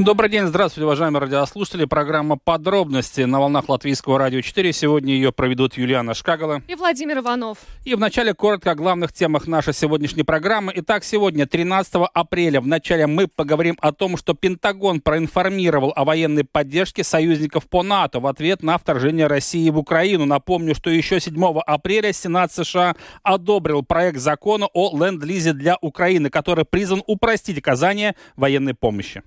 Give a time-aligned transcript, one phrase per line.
[0.00, 1.84] Добрый день, здравствуйте, уважаемые радиослушатели.
[1.84, 4.72] Программа «Подробности» на волнах Латвийского радио 4.
[4.72, 7.58] Сегодня ее проведут Юлиана Шкагала и Владимир Иванов.
[7.84, 10.72] И вначале коротко о главных темах нашей сегодняшней программы.
[10.76, 17.04] Итак, сегодня, 13 апреля, вначале мы поговорим о том, что Пентагон проинформировал о военной поддержке
[17.04, 20.24] союзников по НАТО в ответ на вторжение России в Украину.
[20.24, 26.64] Напомню, что еще 7 апреля Сенат США одобрил проект закона о ленд-лизе для Украины, который
[26.64, 29.22] призван упростить оказание военной помощи.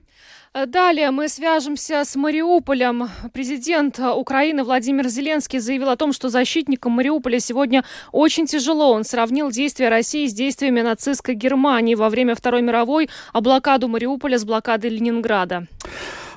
[0.54, 3.10] Далее мы свяжемся с Мариуполем.
[3.34, 8.92] Президент Украины Владимир Зеленский заявил о том, что защитникам Мариуполя сегодня очень тяжело.
[8.92, 14.38] Он сравнил действия России с действиями нацистской Германии во время Второй мировой, а блокаду Мариуполя
[14.38, 15.66] с блокадой Ленинграда.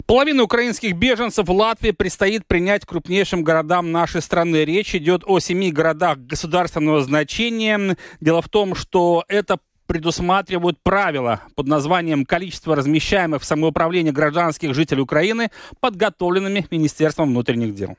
[0.07, 4.65] Половину украинских беженцев в Латвии предстоит принять крупнейшим городам нашей страны.
[4.65, 7.97] Речь идет о семи городах государственного значения.
[8.21, 15.03] Дело в том, что это предусматривают правила под названием «Количество размещаемых в самоуправлении гражданских жителей
[15.03, 17.97] Украины», подготовленными Министерством внутренних дел.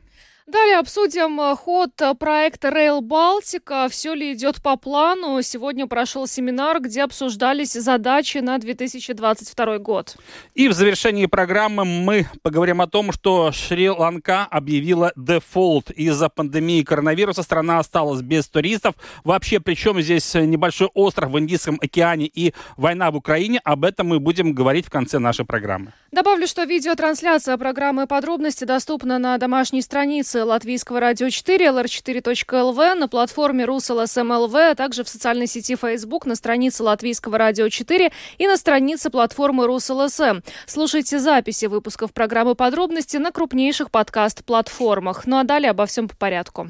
[0.48, 3.90] Далее обсудим э, ход э, проекта Rail Балтика.
[3.90, 5.42] Все ли идет по плану?
[5.42, 10.16] Сегодня прошел семинар, где обсуждались задачи на 2022 год.
[10.54, 15.92] И в завершении программы мы поговорим о том, что Шри-Ланка объявила дефолт.
[15.92, 18.96] Из-за пандемии коронавируса страна осталась без туристов.
[19.26, 23.60] Вообще, причем здесь небольшой остров в Индийском океане и война в Украине.
[23.66, 25.92] Об этом мы будем говорить в конце нашей программы.
[26.14, 33.08] Добавлю, что видеотрансляция программы «Подробности» доступна на домашней странице странице Латвийского радио 4, lr4.lv, на
[33.08, 38.58] платформе РусЛСМЛВ, а также в социальной сети Facebook, на странице Латвийского радио 4 и на
[38.58, 40.42] странице платформы РусЛСМ.
[40.66, 45.26] Слушайте записи выпусков программы «Подробности» на крупнейших подкаст-платформах.
[45.26, 46.70] Ну а далее обо всем по порядку.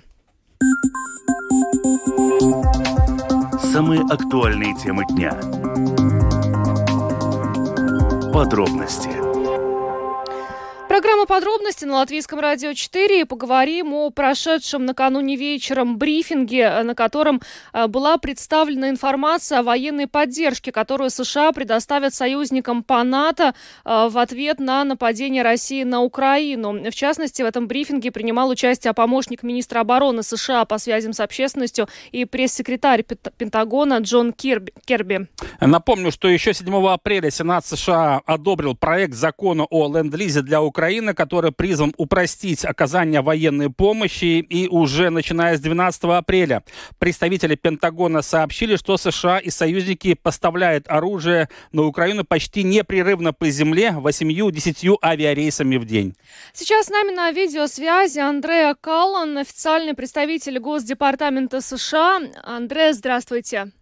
[3.73, 5.33] Самые актуальные темы дня.
[8.31, 9.26] Подробности
[10.97, 13.21] Программа «Подробности» на Латвийском радио 4.
[13.21, 17.39] И поговорим о прошедшем накануне вечером брифинге, э, на котором
[17.71, 23.53] э, была представлена информация о военной поддержке, которую США предоставят союзникам по НАТО
[23.85, 26.89] э, в ответ на нападение России на Украину.
[26.89, 31.87] В частности, в этом брифинге принимал участие помощник министра обороны США по связям с общественностью
[32.11, 35.27] и пресс-секретарь Пентагона Джон Керби.
[35.61, 41.13] Напомню, что еще 7 апреля Сенат США одобрил проект закона о ленд-лизе для Украины Украины,
[41.13, 44.39] который призван упростить оказание военной помощи.
[44.39, 46.63] И уже начиная с 12 апреля
[46.97, 53.97] представители Пентагона сообщили, что США и союзники поставляют оружие на Украину почти непрерывно по земле
[53.97, 56.15] 8-10 авиарейсами в день.
[56.53, 62.21] Сейчас с нами на видеосвязи Андреа Каллан, официальный представитель Госдепартамента США.
[62.43, 63.73] Андреа, здравствуйте.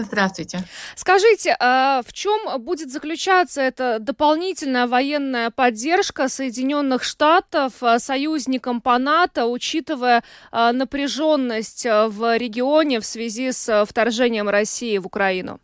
[0.00, 0.62] Здравствуйте.
[0.94, 8.96] Скажите, а в чем будет заключаться эта дополнительная военная поддержка Соединенных Штатов а, союзникам по
[8.98, 10.22] НАТО, учитывая
[10.52, 15.58] а, напряженность в регионе в связи с вторжением России в Украину?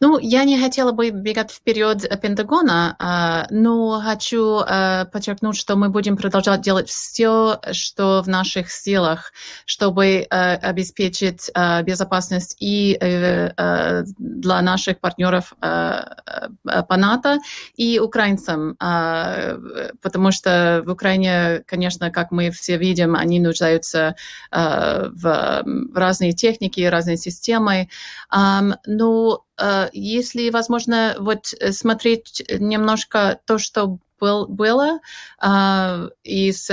[0.00, 5.88] Ну, я не хотела бы бегать вперед Пентагона, а, но хочу а, подчеркнуть, что мы
[5.88, 9.32] будем продолжать делать все, что в наших силах,
[9.64, 11.50] чтобы а, обеспечить
[11.84, 17.38] безопасность и э, для наших партнеров по НАТО
[17.76, 24.16] и украинцам, потому что в Украине, конечно, как мы все видим, они нуждаются
[24.50, 27.88] в разные техники, разные системы,
[28.86, 29.53] но Э,
[29.92, 35.00] если возможно вот э, смотреть немножко то, что был, было
[35.42, 36.66] э, из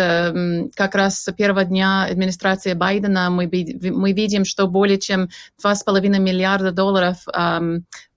[0.75, 3.50] как раз с первого дня администрации Байдена мы,
[3.92, 5.30] мы видим, что более чем
[5.64, 7.25] 2,5 миллиарда долларов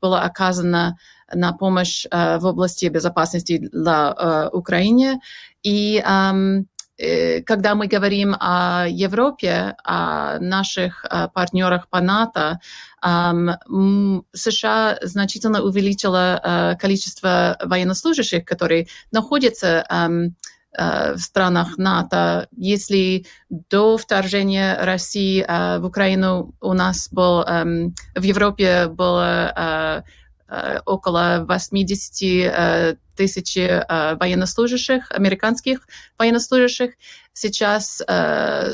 [0.01, 0.97] было оказано
[1.33, 5.21] на помощь в области безопасности для Украины.
[5.63, 12.61] И Э, когда мы говорим о Европе, о наших э, партнерах по НАТО,
[14.33, 19.87] США значительно увеличила э, количество военнослужащих, которые находятся
[20.77, 22.49] в странах НАТО.
[22.57, 25.45] Если до вторжения России
[25.79, 30.05] в Украину у нас был в Европе было
[30.85, 33.85] около 80 тысячи
[34.21, 35.87] военнослужащих, американских
[36.19, 36.95] военнослужащих.
[37.33, 38.03] сейчас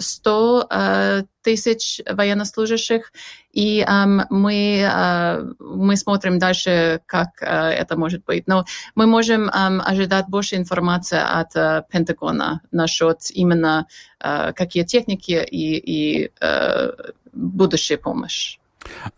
[0.01, 0.69] 100
[1.43, 3.13] тысяч военнослужащих,
[3.53, 3.87] и
[4.31, 4.91] мы,
[5.59, 8.47] мы смотрим дальше, как это может быть.
[8.47, 8.65] Но
[8.95, 13.87] мы можем ожидать больше информации от Пентагона насчет именно
[14.19, 16.31] какие техники и, и
[17.33, 18.60] будущая помощь.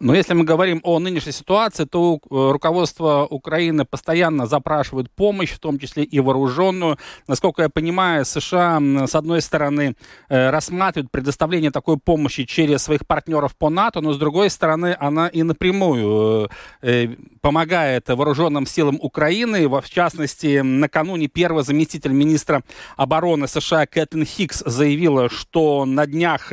[0.00, 5.58] Но если мы говорим о нынешней ситуации, то э, руководство Украины постоянно запрашивает помощь, в
[5.58, 6.98] том числе и вооруженную.
[7.28, 9.94] Насколько я понимаю, США, с одной стороны,
[10.28, 15.28] э, рассматривают предоставление такой помощи через своих партнеров по НАТО, но с другой стороны, она
[15.28, 16.50] и напрямую
[16.82, 17.08] э,
[17.40, 19.68] помогает вооруженным силам Украины.
[19.68, 22.62] В частности, накануне первый заместитель министра
[22.96, 26.52] обороны США Кэтлин Хикс заявила, что на днях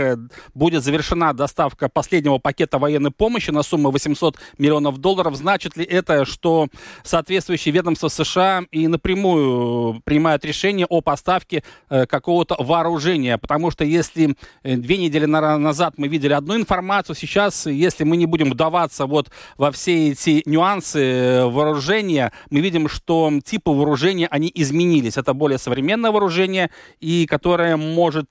[0.53, 5.35] будет завершена доставка последнего пакета военных военной помощи на сумму 800 миллионов долларов.
[5.35, 6.67] Значит ли это, что
[7.03, 13.37] соответствующие ведомства США и напрямую принимают решение о поставке э, какого-то вооружения?
[13.37, 18.25] Потому что если э, две недели назад мы видели одну информацию, сейчас, если мы не
[18.25, 24.51] будем вдаваться вот во все эти нюансы э, вооружения, мы видим, что типы вооружения, они
[24.53, 25.17] изменились.
[25.17, 26.69] Это более современное вооружение,
[26.99, 28.29] и которое может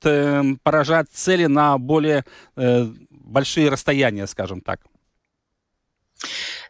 [0.63, 2.25] поражать цели на более
[3.29, 4.81] большие расстояния, скажем так?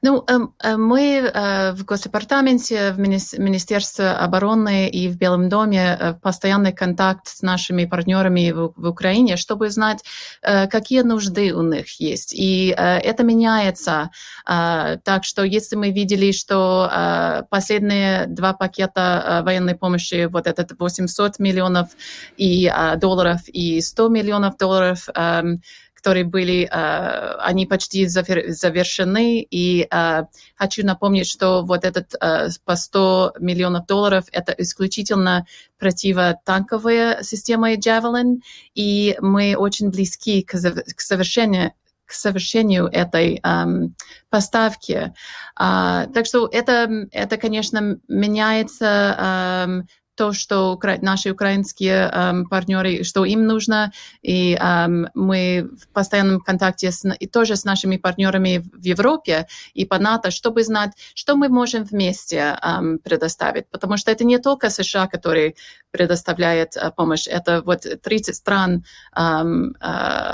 [0.02, 6.12] Ну, эм, э, мы э, в Госдепартаменте, в Министерстве обороны и в Белом доме э,
[6.12, 10.04] в постоянный контакт с нашими партнерами в Украине, чтобы знать,
[10.42, 12.34] какие нужды у них есть.
[12.34, 14.10] И это меняется.
[14.44, 21.88] Так что если мы видели, что последние два пакета военной помощи, вот этот 800 миллионов
[22.36, 25.60] и долларов и 100 миллионов долларов, эм,
[25.98, 29.44] которые были, э, они почти завершены.
[29.50, 30.22] И э,
[30.54, 35.44] хочу напомнить, что вот этот э, по 100 миллионов долларов– это исключительно
[35.76, 38.36] противотанковая система Javelin,
[38.76, 40.56] и мы очень близки к,
[41.00, 41.72] совершению
[42.06, 43.94] к совершению этой эм,
[44.30, 45.12] поставки.
[45.56, 50.98] А, так что это, это, конечно, меняется эм, то, что укра...
[51.00, 57.26] наши украинские эм, партнеры, что им нужно, и эм, мы в постоянном контакте с, и
[57.28, 62.58] тоже с нашими партнерами в Европе и по НАТО, чтобы знать, что мы можем вместе
[62.60, 65.54] эм, предоставить, потому что это не только США, которые
[65.92, 68.84] предоставляет э, помощь, это вот 30 стран
[69.16, 69.84] эм, э,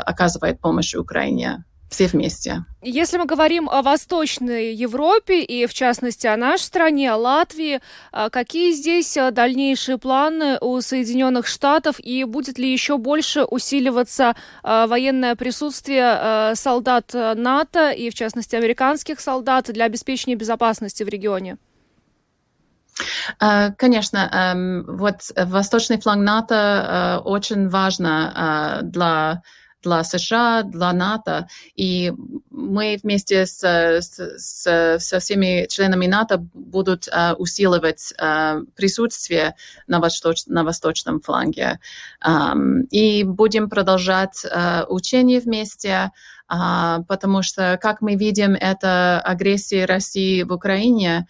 [0.06, 2.64] оказывает помощь Украине все вместе.
[2.82, 7.80] Если мы говорим о Восточной Европе и, в частности, о нашей стране, о Латвии,
[8.10, 14.34] а какие здесь а, дальнейшие планы у Соединенных Штатов и будет ли еще больше усиливаться
[14.64, 21.58] а, военное присутствие солдат НАТО и, в частности, американских солдат для обеспечения безопасности в регионе?
[23.38, 29.42] Конечно, эм, вот восточный фланг НАТО очень важно для
[29.84, 31.46] для США, для НАТО.
[31.76, 32.12] И
[32.50, 33.62] мы вместе с,
[34.00, 39.54] с, со всеми членами НАТО будут uh, усиливать uh, присутствие
[39.86, 41.78] на, восточ, на восточном фланге.
[42.26, 46.10] Um, и будем продолжать uh, учения вместе.
[46.46, 51.26] А, потому что, как мы видим, это агрессия России в Украине,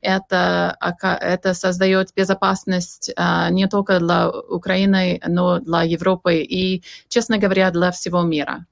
[0.00, 7.70] это, это создает безопасность а, не только для Украины, но для Европы и, честно говоря,
[7.70, 8.64] для всего мира.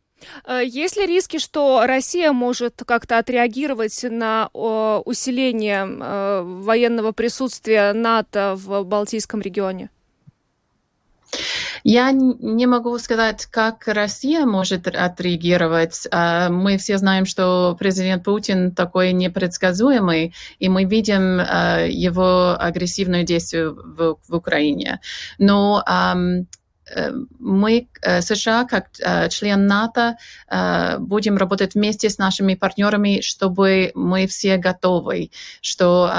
[0.46, 8.84] Э, есть ли риски, что Россия может как-то отреагировать на усиление военного присутствия НАТО в
[8.84, 9.90] Балтийском регионе?
[11.84, 16.06] Я не могу сказать, как Россия может отреагировать.
[16.10, 23.22] А, мы все знаем, что президент Путин такой непредсказуемый, и мы видим а, его агрессивное
[23.22, 25.00] действие в, в Украине.
[25.38, 30.16] Но э, мы, э, США, как э, член НАТО,
[30.98, 36.10] будем работать вместе с нашими партнерами, чтобы мы все готовы, что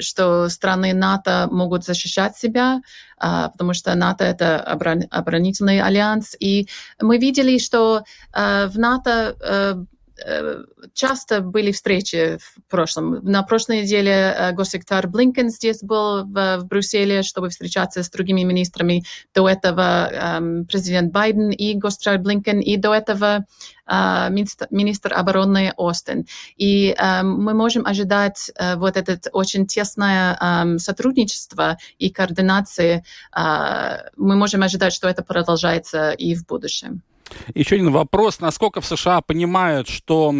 [0.00, 2.82] что страны НАТО могут защищать себя,
[3.18, 6.36] а, потому что НАТО это оборонительный альянс.
[6.38, 6.68] И
[7.00, 9.84] мы видели, что а, в НАТО э,
[10.94, 13.24] часто были встречи в прошлом.
[13.24, 18.42] На прошлой неделе э, госсекретарь Блинкен здесь был в, в Брюсселе, чтобы встречаться с другими
[18.42, 19.04] министрами.
[19.34, 23.44] До этого эм, президент Байден и госсекретарь Блинкен, и до этого
[23.86, 26.26] э, министр, обороны Остин.
[26.56, 33.04] И э, мы можем ожидать э, вот это очень тесное э, сотрудничество и координации.
[33.36, 37.02] Э, мы можем ожидать, что это продолжается и в будущем.
[37.54, 38.40] Еще один вопрос.
[38.40, 40.34] Насколько в США понимают, что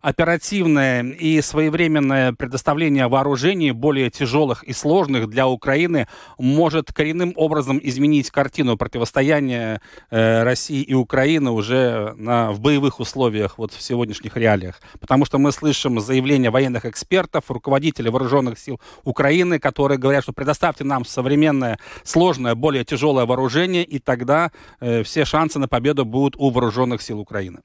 [0.00, 8.30] оперативное и своевременное предоставление вооружений более тяжелых и сложных для Украины может коренным образом изменить
[8.30, 14.80] картину противостояния э, России и Украины уже на, в боевых условиях вот в сегодняшних реалиях?
[15.00, 20.84] Потому что мы слышим заявления военных экспертов, руководителей вооруженных сил Украины, которые говорят, что предоставьте
[20.84, 24.50] нам современное, сложное, более тяжелое вооружение, и тогда
[24.80, 27.60] э, все шансы на победу будут у вооруженных сил Украины?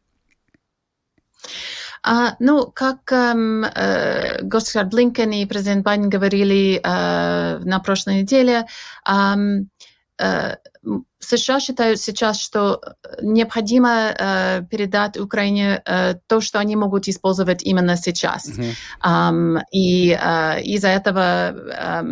[2.01, 8.65] А, ну, как эм, э, госсекретарь Блинкен и президент Байден говорили э, на прошлой неделе,
[9.05, 9.35] э,
[10.17, 10.55] э,
[11.19, 12.81] США считают сейчас, что
[13.21, 18.47] необходимо э, передать Украине э, то, что они могут использовать именно сейчас.
[18.47, 18.73] Mm-hmm.
[19.05, 22.03] Um, и э, из-за этого Э,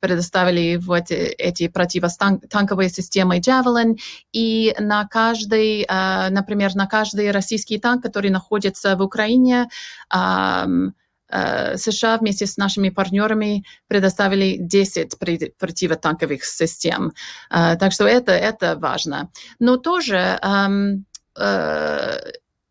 [0.00, 3.96] предоставили вот эти противотанковые системы Javelin,
[4.32, 9.68] и на каждый, э, например, на каждый российский танк, который находится в Украине,
[10.14, 15.18] э, США вместе с нашими партнерами предоставили 10
[15.58, 17.12] противотанковых систем.
[17.50, 19.28] Так что это, это важно.
[19.58, 21.04] Но тоже эм,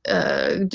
[0.08, 0.66] Э,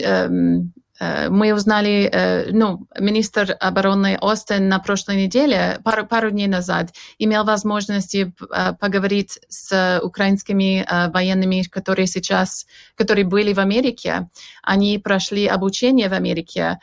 [1.31, 7.45] мы узнали, э, ну, министр обороны Остин на прошлой неделе, пару, пару дней назад, имел
[7.45, 8.31] возможность э,
[8.79, 12.67] поговорить с украинскими военными, которые сейчас,
[12.97, 14.29] которые были в Америке.
[14.63, 16.79] Они прошли обучение в Америке,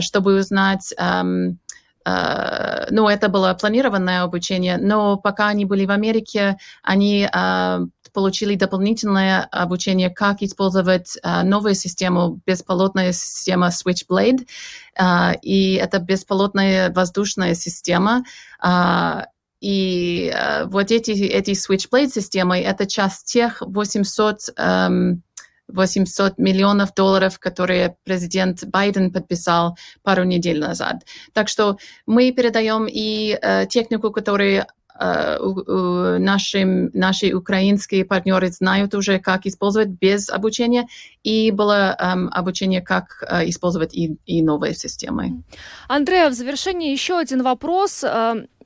[0.00, 1.58] чтобы узнать эм,
[2.90, 7.26] ну, это было планированное обучение, но пока они были в Америке, они
[8.14, 14.46] получили дополнительное обучение, как использовать uh, новую систему, беспилотная система Switchblade,
[14.98, 18.24] uh, и это беспилотная воздушная система,
[18.64, 19.24] uh,
[19.60, 20.34] и
[20.66, 25.20] вот эти, эти Switchblade системы, это часть тех 800 um,
[25.68, 31.04] 800 миллионов долларов, которые президент Байден подписал пару недель назад.
[31.32, 35.38] Так что мы передаем и э, технику, которую Э,
[36.20, 40.86] наши, наши украинские партнеры знают уже, как использовать без обучения,
[41.24, 45.42] и было um, обучение, как uh, использовать и, и новые системы.
[45.88, 48.04] Андрея, в завершение еще один вопрос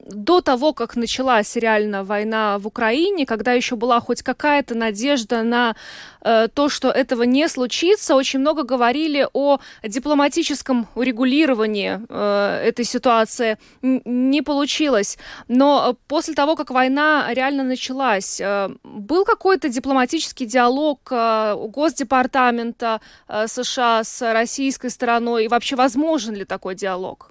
[0.06, 5.76] до того, как началась реально война в Украине, когда еще была хоть какая-то надежда на
[6.22, 13.58] э, то, что этого не случится, очень много говорили о дипломатическом урегулировании э, этой ситуации.
[13.82, 15.18] Н не получилось.
[15.48, 23.46] Но после того, как война реально началась, э, был какой-то дипломатический диалог э, Госдепартамента э,
[23.46, 25.44] США с российской стороной?
[25.44, 27.30] И вообще возможен ли такой диалог?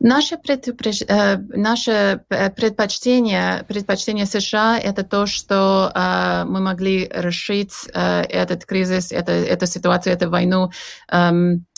[0.00, 1.02] Наше, предупреж...
[1.02, 9.12] Э, наше э, предпочтение, предпочтение США– это то, что э, мы могли решить этот кризис,
[9.12, 10.70] это, эту ситуацию, эту войну
[11.10, 11.30] э,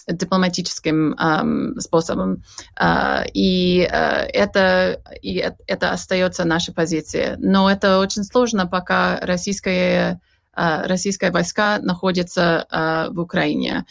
[0.08, 2.42] дипломатическим э, способом.
[2.78, 7.36] Э, и, э, это, и это остается наша позиция.
[7.38, 10.20] Но это очень сложно, пока российские,
[10.56, 12.66] э, российские войска находятся
[13.10, 13.84] в Украине.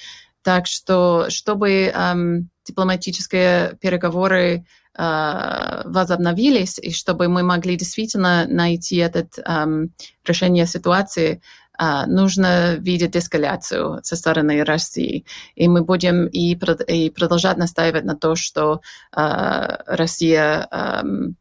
[0.44, 9.28] Так что, чтобы эм, дипломатические переговоры э, возобновились, и чтобы мы могли действительно найти это
[9.38, 9.88] э,
[10.26, 11.42] решение ситуации,
[11.82, 15.26] Uh, нужно видеть эскаляцию со стороны России.
[15.56, 16.56] И мы будем и,
[16.88, 18.82] и продолжать настаивать на то, что
[19.12, 21.34] uh, Россия um,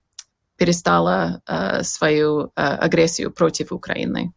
[0.56, 4.32] перестала uh, свою агрессию против Украины.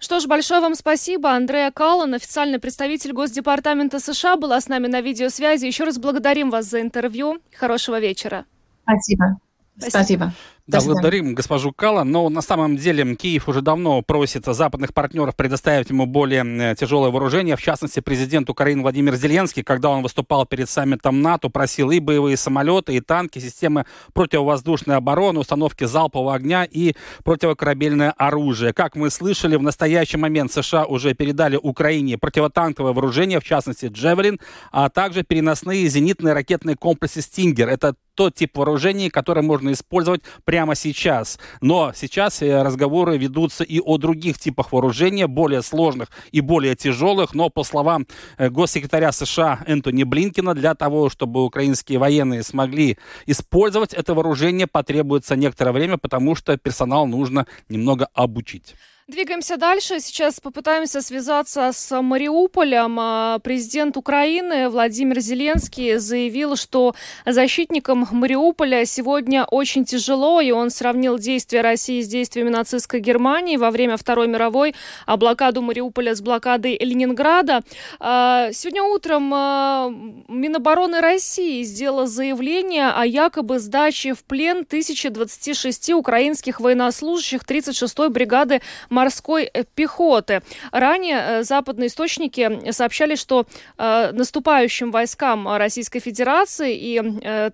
[0.00, 1.30] Что ж, большое вам спасибо.
[1.32, 5.66] Андрея Каллан, официальный представитель Госдепартамента США, была с нами на видеосвязи.
[5.66, 7.38] Еще раз благодарим вас за интервью.
[7.54, 8.46] Хорошего вечера.
[8.82, 9.38] Спасибо.
[9.76, 9.90] Спасибо.
[9.90, 10.32] спасибо.
[10.70, 15.90] Да, благодарим госпожу Кала, но на самом деле Киев уже давно просит западных партнеров предоставить
[15.90, 17.56] ему более тяжелое вооружение.
[17.56, 22.36] В частности, президент Украины Владимир Зеленский, когда он выступал перед саммитом НАТО, просил и боевые
[22.36, 28.72] самолеты, и танки, системы противовоздушной обороны, установки залпового огня и противокорабельное оружие.
[28.72, 34.38] Как мы слышали, в настоящий момент США уже передали Украине противотанковое вооружение, в частности Джевелин,
[34.70, 37.68] а также переносные зенитные ракетные комплексы «Стингер».
[37.68, 41.38] Это тот тип вооружений, который можно использовать прямо сейчас.
[41.60, 47.34] Но сейчас э, разговоры ведутся и о других типах вооружения, более сложных и более тяжелых.
[47.34, 48.06] Но, по словам
[48.38, 55.36] э, госсекретаря США Энтони Блинкина, для того, чтобы украинские военные смогли использовать это вооружение, потребуется
[55.36, 58.74] некоторое время, потому что персонал нужно немного обучить.
[59.10, 59.98] Двигаемся дальше.
[59.98, 62.96] Сейчас попытаемся связаться с Мариуполем.
[63.00, 66.94] А, президент Украины Владимир Зеленский заявил, что
[67.26, 73.72] защитникам Мариуполя сегодня очень тяжело, и он сравнил действия России с действиями нацистской Германии во
[73.72, 74.76] время Второй мировой,
[75.06, 77.62] а блокаду Мариуполя с блокадой Ленинграда.
[77.98, 79.92] А, сегодня утром а,
[80.28, 88.60] Минобороны России сделала заявление о якобы сдаче в плен 1026 украинских военнослужащих 36-й бригады
[89.00, 90.42] морской э, пехоты.
[90.72, 93.46] Ранее э, западные источники сообщали, что
[93.78, 97.00] э, наступающим войскам Российской Федерации и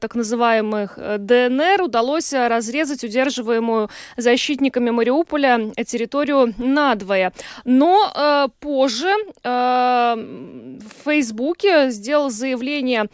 [0.01, 7.33] так называемых ДНР удалось разрезать удерживаемую защитниками Мариуполя территорию надвое.
[7.65, 9.13] Но позже
[9.45, 13.09] в Фейсбуке сделал заявление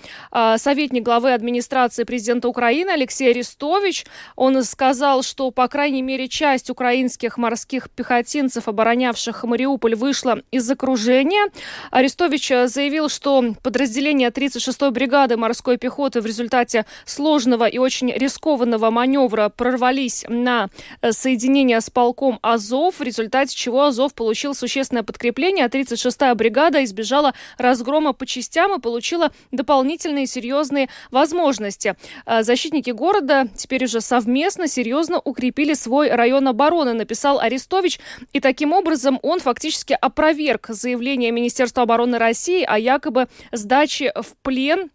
[0.56, 4.06] советник главы администрации президента Украины Алексей Арестович.
[4.36, 10.70] Он сказал, что, по крайней мере, часть украинских морских пехотинцев пехотинцев, оборонявших Мариуполь, вышла из
[10.70, 11.50] окружения.
[11.90, 19.48] Арестович заявил, что подразделения 36-й бригады морской пехоты в результате сложного и очень рискованного маневра
[19.48, 20.68] прорвались на
[21.00, 26.84] э, соединение с полком Азов, в результате чего Азов получил существенное подкрепление, а 36-я бригада
[26.84, 31.96] избежала разгрома по частям и получила дополнительные серьезные возможности.
[32.26, 38.00] Э, защитники города теперь уже совместно серьезно укрепили свой район обороны, написал Арестович.
[38.32, 44.90] И таким образом он фактически опроверг заявление Министерства обороны России о якобы сдаче в плен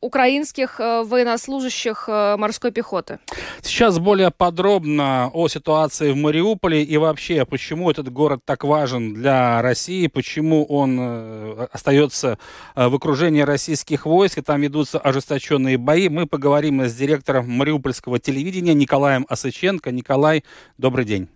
[0.00, 3.18] украинских э, военнослужащих э, морской пехоты.
[3.62, 9.62] Сейчас более подробно о ситуации в Мариуполе и вообще, почему этот город так важен для
[9.62, 12.38] России, почему он остается
[12.74, 16.08] в окружении российских войск, и там ведутся ожесточенные бои.
[16.08, 19.90] Мы поговорим с директором мариупольского телевидения Николаем Осыченко.
[19.90, 20.44] Николай,
[20.78, 21.28] добрый день.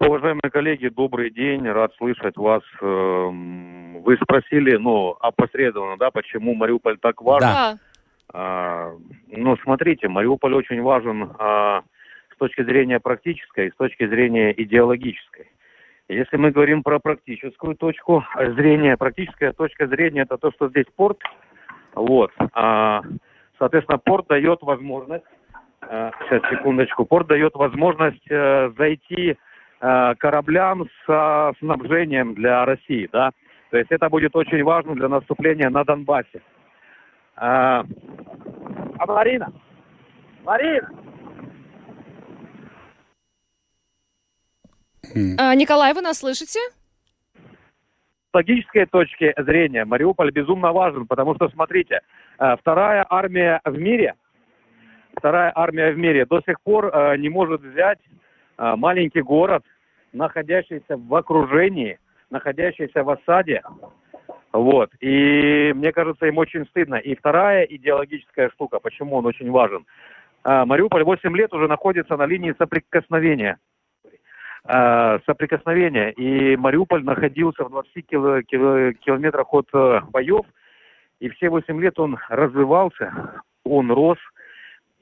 [0.00, 2.62] Уважаемые коллеги, добрый день, рад слышать вас.
[4.04, 7.48] Вы спросили, ну, опосредованно, да, почему Мариуполь так важен?
[7.48, 7.74] Да.
[8.32, 8.92] А,
[9.28, 11.82] ну, смотрите, Мариуполь очень важен а,
[12.34, 15.52] с точки зрения практической, с точки зрения идеологической.
[16.08, 18.24] Если мы говорим про практическую точку
[18.56, 21.18] зрения, практическая точка зрения это то, что здесь порт,
[21.94, 23.02] вот, а,
[23.58, 25.24] соответственно, порт дает возможность,
[25.80, 29.36] а, сейчас секундочку, порт дает возможность а, зайти
[29.84, 33.32] Э, кораблям с снабжением для России, да.
[33.72, 36.42] То есть это будет очень важно для наступления на Донбассе.
[37.36, 37.82] А,
[38.98, 39.50] а Марина?
[40.44, 40.90] Марина!
[45.38, 46.60] А, Николай, вы нас слышите?
[47.34, 52.02] С логической точки зрения Мариуполь безумно важен, потому что, смотрите,
[52.38, 54.16] э, вторая армия в мире,
[55.16, 58.00] вторая армия в мире до сих пор не может взять
[58.58, 59.64] маленький город,
[60.12, 61.98] находящийся в окружении,
[62.32, 63.62] находящийся в осаде.
[64.52, 64.90] Вот.
[65.00, 66.96] И мне кажется, им очень стыдно.
[66.96, 69.86] И вторая идеологическая штука, почему он очень важен.
[70.44, 73.58] А, Мариуполь 8 лет уже находится на линии соприкосновения.
[74.64, 76.10] А, соприкосновения.
[76.12, 80.44] И Мариуполь находился в 20 кило, кило, километрах от э, боев.
[81.20, 84.18] И все 8 лет он развивался, он рос–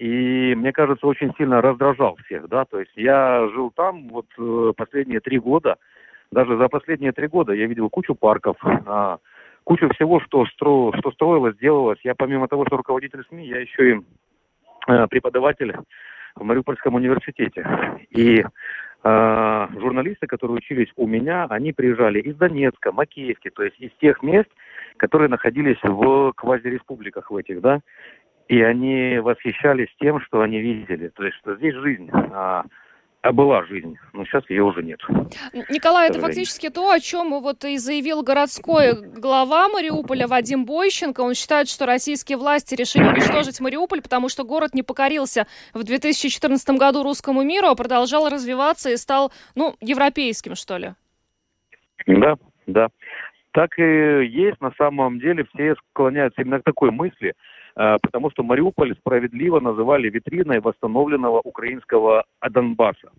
[0.00, 4.72] и, мне кажется, очень сильно раздражал всех, да, то есть я жил там вот э,
[4.74, 5.76] последние три года,
[6.32, 9.18] даже за последние три года я видел кучу парков, а,
[9.64, 11.98] кучу всего, что, стро, что строилось, делалось.
[12.04, 14.00] Я помимо того, что руководитель СМИ, я еще и
[14.88, 15.74] э, преподаватель
[16.36, 17.66] в Мариупольском университете.
[18.10, 18.44] И
[19.02, 24.22] э, журналисты, которые учились у меня, они приезжали из Донецка, Макеевки, то есть из тех
[24.22, 24.48] мест,
[24.96, 27.80] которые находились в квазиреспубликах в этих, да,
[28.48, 31.08] и они восхищались тем, что они видели.
[31.08, 32.64] То есть, что здесь жизнь, а,
[33.22, 34.98] а была жизнь, но сейчас ее уже нет.
[35.68, 41.20] Николай, это фактически то, о чем вот и заявил городской глава Мариуполя Вадим Бойченко.
[41.20, 46.70] Он считает, что российские власти решили уничтожить Мариуполь, потому что город не покорился в 2014
[46.78, 50.94] году русскому миру, а продолжал развиваться и стал, ну, европейским, что ли.
[52.06, 52.88] Да, да.
[53.52, 57.34] Так и есть, на самом деле, все склоняются именно к такой мысли–
[58.02, 63.10] потому что Мариуполь справедливо называли витриной восстановленного украинского Донбасса.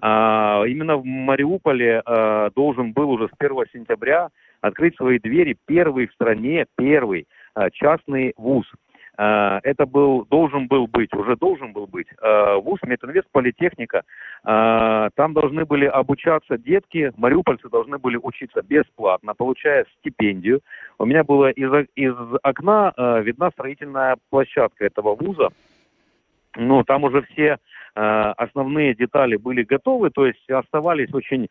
[0.00, 4.28] А, именно в Мариуполе э, должен был уже с 1 сентября
[4.60, 8.87] открыть свои двери первый в стране, первый э, частный вуз– Э,
[9.22, 14.02] это был, должен был быть, уже должен был быть э, ВУЗ Мединвест Политехника.
[14.44, 20.60] Э, там должны были обучаться детки, мариупольцы должны были учиться бесплатно, получая стипендию.
[20.98, 25.48] У меня была из, из окна видна строительная площадка этого вуза.
[26.56, 27.58] ну, там уже все
[27.94, 31.48] основные детали были готовы, то есть оставались очень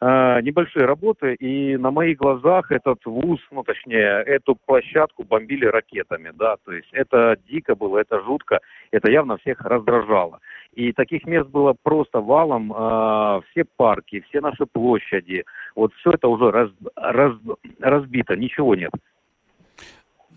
[0.00, 6.56] небольшие работы, и на моих глазах этот вуз, ну, точнее, эту площадку бомбили ракетами, да,
[6.64, 10.40] то есть это дико было, это жутко, это явно всех раздражало.
[10.74, 15.44] И таких мест было просто валом, э, все парки, все наши площади,
[15.76, 17.32] вот все это уже раз, раз,
[17.80, 18.90] разбито, ничего нет.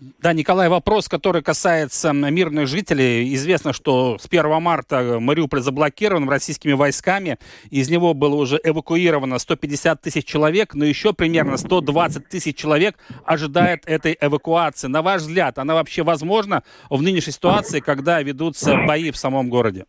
[0.00, 3.34] Да, Николай, вопрос, который касается мирных жителей.
[3.34, 7.38] Известно, что с 1 марта Мариуполь заблокирован российскими войсками.
[7.70, 13.88] Из него было уже эвакуировано 150 тысяч человек, но еще примерно 120 тысяч человек ожидает
[13.88, 14.86] этой эвакуации.
[14.86, 19.84] На ваш взгляд, она вообще возможна в нынешней ситуации, когда ведутся бои в самом городе?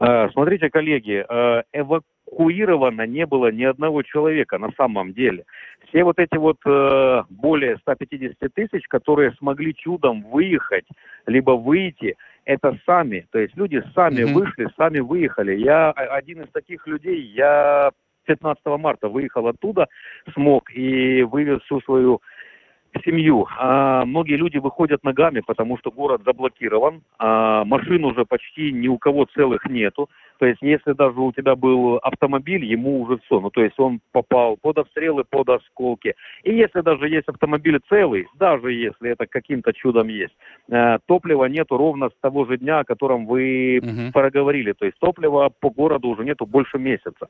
[0.00, 1.62] Э, смотрите, коллеги, э,
[2.32, 5.44] эвакуировано не было ни одного человека на самом деле.
[5.88, 10.86] Все вот эти вот э, более 150 тысяч, которые смогли чудом выехать,
[11.26, 13.26] либо выйти, это сами.
[13.30, 14.32] То есть люди сами mm-hmm.
[14.32, 15.54] вышли, сами выехали.
[15.56, 17.90] Я один из таких людей, я
[18.24, 19.88] 15 марта выехал оттуда,
[20.32, 22.20] смог и вывез всю свою
[23.04, 23.46] семью.
[23.58, 27.02] А, многие люди выходят ногами, потому что город заблокирован.
[27.18, 30.08] А, машин уже почти ни у кого целых нету.
[30.42, 33.38] То есть, если даже у тебя был автомобиль, ему уже все.
[33.38, 36.16] Ну, то есть, он попал под обстрелы, под осколки.
[36.42, 40.34] И если даже есть автомобиль целый, даже если это каким-то чудом есть,
[40.68, 44.12] э, топлива нету ровно с того же дня, о котором вы угу.
[44.12, 44.72] проговорили.
[44.72, 47.28] То есть, топлива по городу уже нету больше месяца.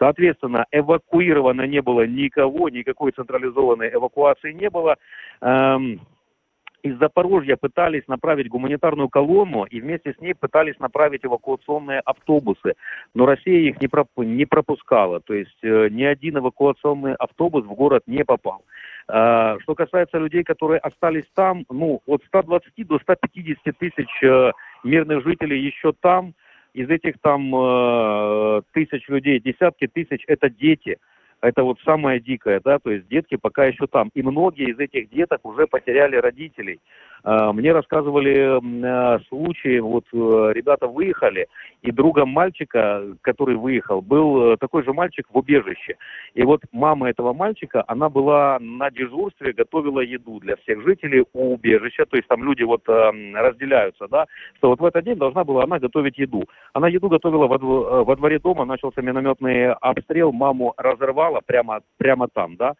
[0.00, 4.96] Соответственно, эвакуировано не было никого, никакой централизованной эвакуации не было.
[5.42, 6.00] Эм,
[6.88, 12.74] из Запорожья пытались направить гуманитарную колонну и вместе с ней пытались направить эвакуационные автобусы,
[13.14, 17.74] но Россия их не, проп не пропускала, то есть э, ни один эвакуационный автобус в
[17.74, 18.64] город не попал.
[19.08, 24.52] Э, что касается людей, которые остались там, ну, от 120 до 150 тысяч э,
[24.84, 26.34] мирных жителей еще там,
[26.74, 30.96] из этих там э, тысяч людей, десятки тысяч это дети–
[31.40, 34.10] это вот самое дикое, да, то есть детки пока еще там.
[34.14, 36.80] И многие из этих деток уже потеряли родителей.
[37.22, 41.46] А, мне рассказывали а, случаи, вот э, ребята выехали,
[41.82, 45.96] и другом мальчика, который выехал, был э, такой же мальчик в убежище.
[46.34, 51.54] И вот мама этого мальчика, она была на дежурстве, готовила еду для всех жителей у
[51.54, 54.26] убежища, то есть там люди вот э, разделяются, да,
[54.56, 56.44] что вот в этот день должна была она готовить еду.
[56.72, 62.56] Она еду готовила во, во дворе дома, начался минометный обстрел, маму разорвала прямо, прямо там,
[62.56, 62.74] да,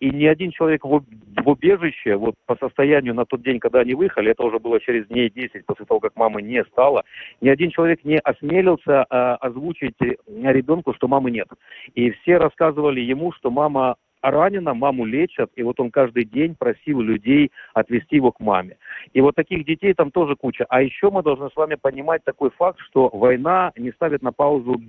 [0.00, 1.04] и ни один человек в,
[1.44, 5.30] убежище, вот по состоянию на тот день, когда они выехали, это уже было через дней
[5.30, 7.04] 10 после того, как мамы не стало,
[7.40, 11.48] ни один человек не осмелился э, озвучить ребенку, что мамы нет.
[11.94, 17.00] И все рассказывали ему, что мама ранена, маму лечат, и вот он каждый день просил
[17.00, 18.76] людей отвезти его к маме.
[19.12, 20.66] И вот таких детей там тоже куча.
[20.68, 24.80] А еще мы должны с вами понимать такой факт, что война не ставит на паузу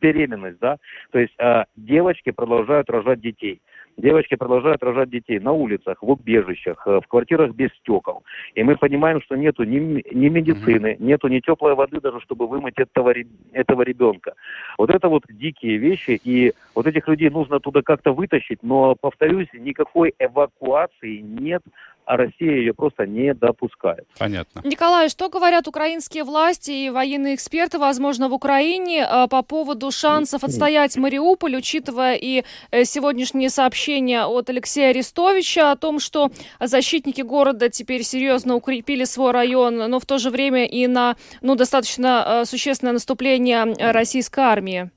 [0.00, 0.78] беременность, да,
[1.10, 3.62] то есть э, девочки продолжают рожать детей.
[3.98, 8.24] Девочки продолжают рожать детей на улицах, в убежищах, э, в квартирах без стекол.
[8.54, 12.78] И мы понимаем, что нету ни, ни медицины, нету ни теплой воды даже, чтобы вымыть
[12.78, 13.12] этого,
[13.52, 14.32] этого ребенка.
[14.78, 19.48] Вот это вот дикие вещи, и вот этих людей нужно туда как-то вытащить, но, повторюсь,
[19.52, 21.62] никакой эвакуации нет
[22.04, 24.06] а Россия ее просто не допускает.
[24.18, 24.62] Понятно.
[24.64, 30.44] Николай, что говорят украинские власти и военные эксперты, возможно, в Украине э, по поводу шансов
[30.44, 37.68] отстоять Мариуполь, учитывая и э, сегодняшние сообщения от Алексея Арестовича о том, что защитники города
[37.68, 42.44] теперь серьезно укрепили свой район, но в то же время и на ну, достаточно э,
[42.44, 44.90] существенное наступление российской армии?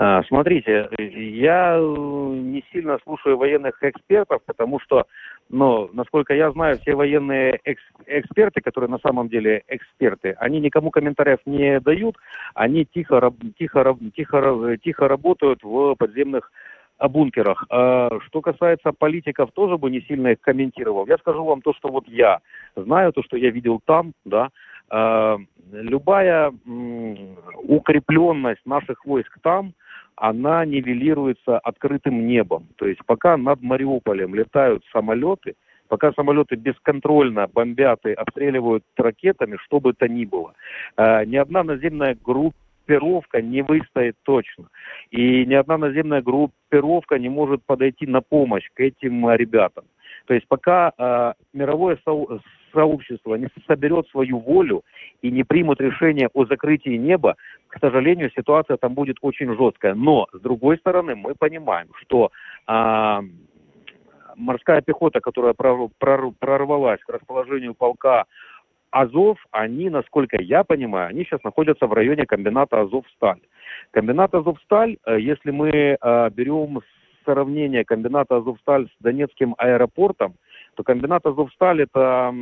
[0.00, 5.06] А, смотрите, я э, не сильно слушаю военных экспертов, потому что,
[5.50, 10.92] ну, насколько я знаю, все военные экс эксперты, которые на самом деле эксперты, они никому
[10.92, 12.14] комментариев не дают,
[12.54, 16.52] они тихо, тихо, тихо, тихо работают в подземных
[17.00, 17.64] бункерах.
[17.68, 21.08] А что касается политиков, тоже бы не сильно их комментировал.
[21.08, 22.38] Я скажу вам то, что вот я
[22.76, 24.50] знаю, то, что я видел там, да,
[24.90, 25.38] а,
[25.72, 26.52] любая
[27.64, 29.72] укрепленность наших войск там–
[30.20, 32.68] она нивелируется открытым небом.
[32.76, 35.54] То есть пока над Мариуполем летают самолеты,
[35.88, 40.54] пока самолеты бесконтрольно бомбят и обстреливают ракетами, что бы то ни было,
[40.96, 44.68] э, ни одна наземная группировка не выстоит точно.
[45.10, 49.84] И ни одна наземная группировка не может подойти на помощь к этим ребятам.
[50.26, 52.12] То есть пока э, мировое со
[52.72, 54.82] сообщество не соберет свою волю
[55.22, 57.36] и не примут решение о закрытии неба,
[57.68, 59.94] к сожалению, ситуация там будет очень жесткая.
[59.94, 62.30] Но, с другой стороны, мы понимаем, что
[62.66, 63.22] а,
[64.36, 68.24] морская пехота, которая прорвалась к расположению полка
[68.90, 73.40] Азов, они, насколько я понимаю, они сейчас находятся в районе комбината Азовсталь.
[73.90, 76.80] Комбинат Азовсталь, э, если мы э, берем
[77.24, 80.34] сравнение комбината Азовсталь с Донецким аэропортом,
[80.78, 82.32] то комбинат Азовсталь это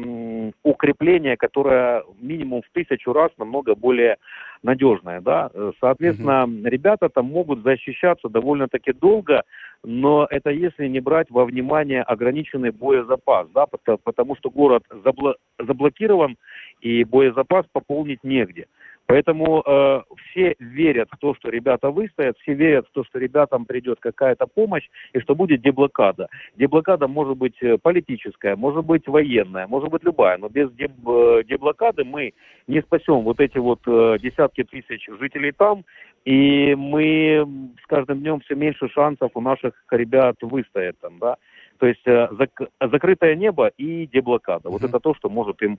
[0.62, 4.18] укрепление, которое минимум в тысячу раз намного более
[4.62, 5.22] надежное.
[5.22, 5.50] Да?
[5.80, 9.42] Соответственно, mm ребята там могут защищаться довольно-таки долго,
[9.82, 13.66] но это если не брать во внимание ограниченный боезапас, да,
[14.04, 16.36] потому, что город забло- заблокирован
[16.82, 18.66] и боезапас пополнить негде.
[19.06, 23.64] Поэтому э, все верят в то, что ребята выстоят, все верят в то, что ребятам
[23.64, 26.28] придет какая-то помощь и что будет деблокада.
[26.56, 31.42] Деблокада может быть э, политическая, может быть военная, может быть любая, но без деб, э,
[31.44, 32.32] деблокады мы
[32.66, 35.84] не спасем вот эти вот э, десятки тысяч жителей там,
[36.24, 37.46] и мы
[37.80, 41.36] с каждым днем все меньше шансов у наших ребят выстоять там, да.
[41.78, 44.68] То есть э, зак- закрытое небо и деблокада.
[44.68, 44.72] Mm-hmm.
[44.72, 45.78] Вот это то, что может им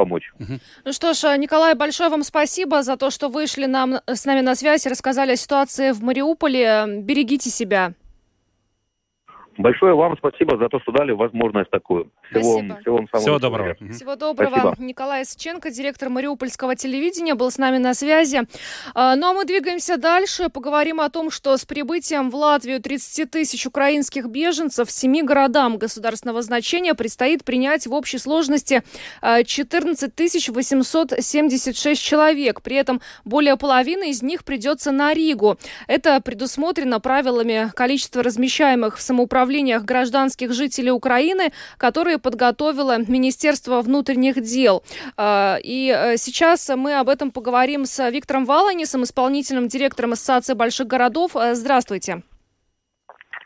[0.00, 0.32] помочь.
[0.84, 4.54] Ну что ж, Николай, большое вам спасибо за то, что вышли нам, с нами на
[4.54, 6.86] связь и рассказали о ситуации в Мариуполе.
[7.02, 7.92] Берегите себя.
[9.60, 12.10] Большое вам спасибо за то, что дали возможность такую.
[12.30, 12.80] Всего, спасибо.
[12.80, 13.74] всего вам самого Всего доброго.
[13.92, 14.58] Всего доброго.
[14.58, 14.76] Спасибо.
[14.78, 18.40] Николай Сыченко, директор Мариупольского телевидения, был с нами на связи.
[18.94, 20.48] А, ну а мы двигаемся дальше.
[20.48, 25.76] Поговорим о том, что с прибытием в Латвию 30 тысяч украинских беженцев в семи городам
[25.76, 28.82] государственного значения предстоит принять в общей сложности
[29.20, 32.62] 14 а, 876 человек.
[32.62, 35.58] При этом более половины из них придется на Ригу.
[35.86, 39.02] Это предусмотрено правилами количества размещаемых в
[39.50, 44.82] самоуправлениях гражданских жителей Украины, которые подготовило Министерство внутренних дел.
[45.16, 50.86] А, и э, сейчас мы об этом поговорим с Виктором Валанисом, исполнительным директором Ассоциации больших
[50.86, 51.32] городов.
[51.34, 52.22] Э, здравствуйте.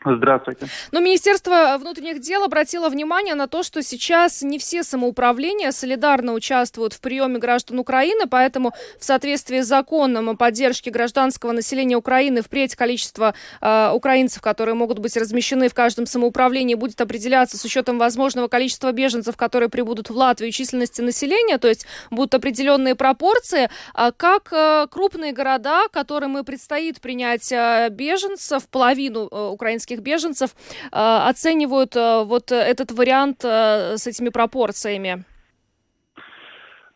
[0.05, 0.67] Здравствуйте.
[0.91, 6.93] Но Министерство внутренних дел обратило внимание на то, что сейчас не все самоуправления солидарно участвуют
[6.93, 12.75] в приеме граждан Украины, поэтому в соответствии с законом о поддержке гражданского населения Украины впредь
[12.75, 18.47] количество э, украинцев, которые могут быть размещены в каждом самоуправлении, будет определяться с учетом возможного
[18.47, 23.69] количества беженцев, которые прибудут в Латвию, численности населения, то есть будут определенные пропорции.
[23.93, 30.01] А как э, крупные города, которым и предстоит принять э, беженцев, половину э, украинских украинских
[30.01, 30.49] беженцев
[30.91, 35.23] э, оценивают э, вот этот вариант э, с этими пропорциями?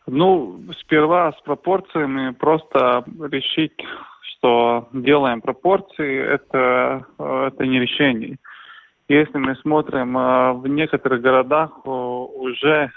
[0.06, 3.76] Ну, сперва с пропорциями просто решить,
[4.22, 8.36] что делаем пропорции, это, это не решение.
[9.08, 10.14] Если мы смотрим
[10.60, 12.90] в некоторых городах уже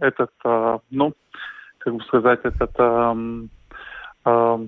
[0.00, 0.30] этот,
[0.90, 1.12] ну,
[1.78, 2.70] как бы сказать, этот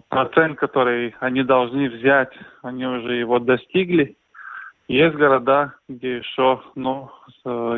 [0.09, 4.17] процент, который они должны взять, они уже его достигли.
[4.89, 7.11] Есть города, где еще, ну,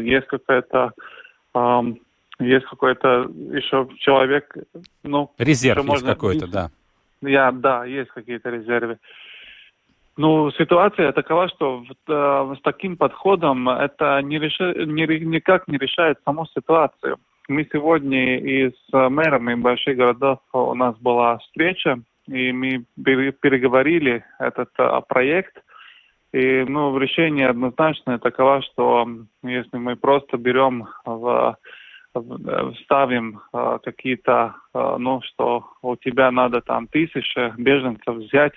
[0.00, 0.92] есть какая-то,
[1.54, 1.98] эм,
[2.38, 4.56] есть какой-то еще человек,
[5.02, 5.32] ну...
[5.36, 6.70] Резерв есть какой-то, да.
[7.20, 8.98] Я, да, есть какие-то резервы.
[10.16, 16.18] Ну, ситуация такова, что э, с таким подходом это не реши, не, никак не решает
[16.24, 17.18] саму ситуацию.
[17.48, 24.70] Мы сегодня и с мэрами больших городов у нас была встреча, и мы переговорили этот
[24.78, 25.60] а, проект–
[26.32, 29.08] и ну, решение однозначное таково, что
[29.42, 31.56] если мы просто берем в
[32.82, 38.52] ставим э, какие-то, э, ну, что у тебя надо там тысяча беженцев взять,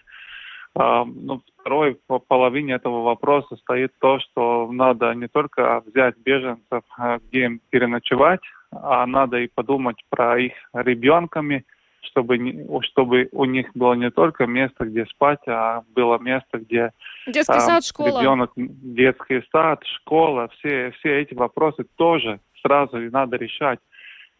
[0.76, 6.84] э, ну, второй по половине этого вопроса стоит то, что надо не только взять беженцев,
[7.28, 11.64] где им переночевать, а надо и подумать про их ребенками,
[12.04, 12.38] чтобы,
[12.84, 16.92] чтобы у них было не только место, где спать, а было место, где
[17.28, 18.20] детский а, сад, школа.
[18.20, 23.80] ребенок, детский сад, школа, все, все эти вопросы тоже сразу и надо решать.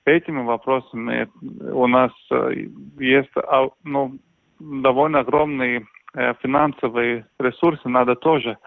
[0.06, 1.30] Этими вопросами
[1.72, 2.68] у нас э,
[3.00, 4.18] есть а, ну,
[4.60, 8.58] довольно огромные э, финансовые ресурсы, надо тоже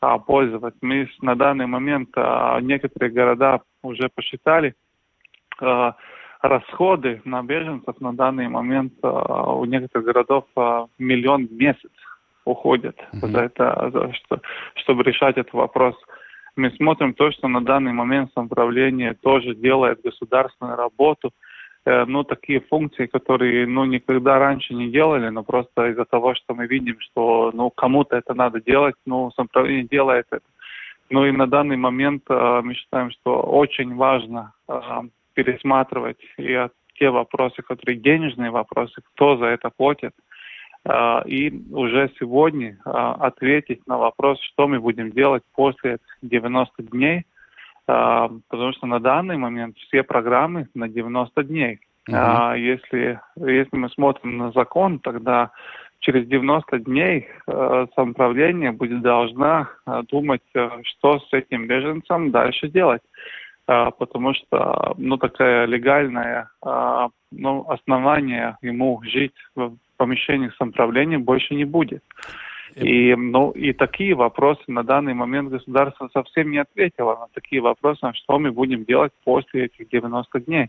[0.00, 0.74] а, пользовать.
[0.80, 4.74] Мы на данный момент а, некоторые города уже посчитали,
[6.42, 11.90] расходы на беженцев на данный момент а, у некоторых городов а, миллион в месяц
[12.44, 13.26] уходит mm-hmm.
[13.28, 14.40] за это, за, что,
[14.76, 15.94] чтобы решать этот вопрос.
[16.54, 21.32] Мы смотрим то, что на данный момент самоуправление тоже делает государственную работу,
[21.84, 26.54] э, ну, такие функции, которые, ну, никогда раньше не делали, но просто из-за того, что
[26.54, 30.44] мы видим, что, ну, кому-то это надо делать, ну, самоуправление делает это.
[31.10, 34.80] Ну, и на данный момент э, мы считаем, что очень важно э,
[35.36, 40.12] пересматривать и те вопросы, которые денежные вопросы, кто за это платит,
[40.84, 46.82] а, и уже сегодня а, ответить на вопрос, что мы будем делать после этих 90
[46.84, 47.26] дней,
[47.86, 51.80] а, потому что на данный момент все программы на 90 дней.
[52.08, 52.56] Uh-huh.
[52.56, 55.50] Если, если мы смотрим на закон, тогда
[56.00, 62.68] через 90 дней э, самоуправление будет должна э, думать, э, что с этим беженцем дальше
[62.68, 63.02] делать.
[63.68, 71.54] Э, потому что ну, такая легальная э, ну, основание ему жить в помещениях самоуправления больше
[71.54, 72.02] не будет.
[72.76, 78.12] И, ну, и такие вопросы на данный момент государство совсем не ответило на такие вопросы,
[78.14, 80.68] что мы будем делать после этих 90 дней.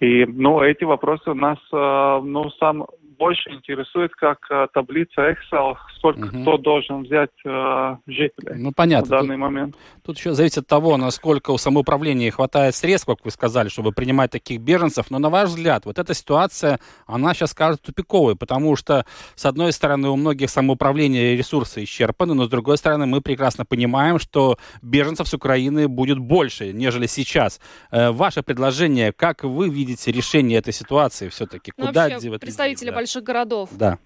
[0.00, 2.86] И, ну, эти вопросы у нас, э, ну, сам
[3.18, 6.42] больше интересует, как э, таблица Excel, сколько угу.
[6.42, 9.06] кто должен взять э, жителей ну, понятно.
[9.06, 9.76] в данный тут, момент.
[10.04, 14.30] Тут еще зависит от того, насколько у самоуправления хватает средств, как вы сказали, чтобы принимать
[14.30, 15.10] таких беженцев.
[15.10, 19.72] Но на ваш взгляд, вот эта ситуация, она сейчас кажется тупиковой, потому что, с одной
[19.72, 25.28] стороны, у многих самоуправления ресурсы исчерпаны, но с другой стороны, мы прекрасно понимаем, что беженцев
[25.28, 27.60] с Украины будет больше, нежели сейчас.
[27.90, 31.72] Э, ваше предложение, как вы видите решение этой ситуации все-таки?
[31.76, 32.96] Ну, Куда вообще, представители да?
[33.04, 33.68] Больших городов.
[33.72, 33.98] Да.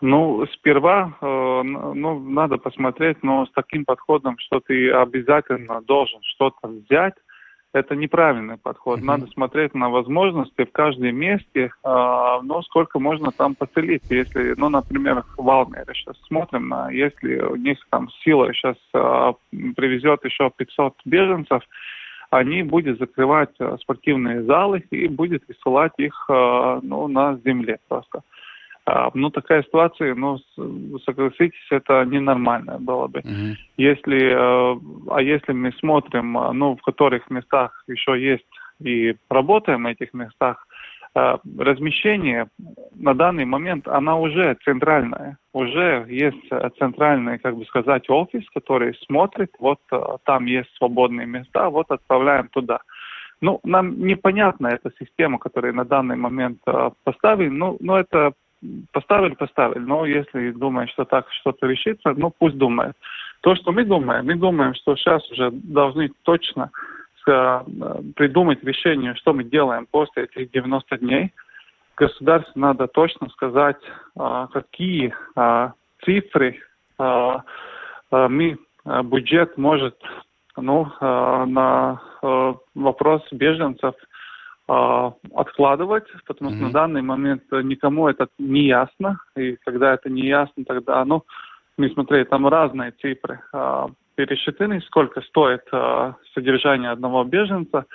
[0.00, 6.66] Ну, сперва, э, ну, надо посмотреть, но с таким подходом, что ты обязательно должен что-то
[6.66, 7.14] взять,
[7.72, 8.98] это неправильный подход.
[8.98, 9.04] Uh-huh.
[9.04, 14.02] Надо смотреть на возможности в каждом месте, э, ну, сколько можно там поселить.
[14.10, 19.32] Если, ну, например, в Валмере сейчас смотрим, на, если у них там сила сейчас э,
[19.76, 21.62] привезет еще 500 беженцев,
[22.32, 28.22] они будут закрывать э, спортивные залы и будет высылать их э, ну, на земле просто.
[28.86, 30.38] А, ну, такая ситуация, ну,
[31.04, 33.20] согласитесь, это ненормально было бы.
[33.20, 33.54] Mm-hmm.
[33.76, 38.46] Если, э, а если мы смотрим, ну, в которых местах еще есть
[38.82, 40.66] и работаем в этих местах,
[41.14, 42.48] размещение
[42.94, 45.36] на данный момент, она уже центральная.
[45.52, 51.26] Уже есть э, центральный, как бы сказать, офис, который смотрит, вот э, там есть свободные
[51.26, 52.80] места, вот отправляем туда.
[53.40, 56.60] Ну, нам непонятна эта система, которую на данный момент
[57.04, 57.48] поставили.
[57.48, 58.32] Ну, ну это
[58.92, 59.80] поставили, поставили.
[59.80, 62.94] Но если думают, что так что-то решится, ну, пусть думает.
[63.40, 69.32] То, что мы думаем, мы думаем, что сейчас уже должны точно Э, придумать решение, что
[69.32, 71.32] мы делаем после этих 90 дней.
[71.96, 73.80] Государству надо точно сказать,
[74.18, 75.70] э, какие э,
[76.04, 76.58] цифры
[78.10, 79.96] мы, бюджет может
[80.56, 82.00] ну, на
[82.74, 83.94] вопрос беженцев
[84.68, 86.56] откладывать, потому mm-hmm.
[86.56, 91.24] что на данный момент никому это не ясно, и когда это не ясно, тогда, ну,
[91.78, 93.40] мы смотрели, там разные цифры
[94.14, 97.86] пересчитаны, сколько стоит э, содержание одного беженца.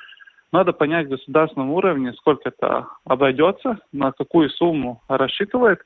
[0.52, 5.82] Надо понять в государственном уровне, сколько это обойдется, на какую сумму рассчитывает,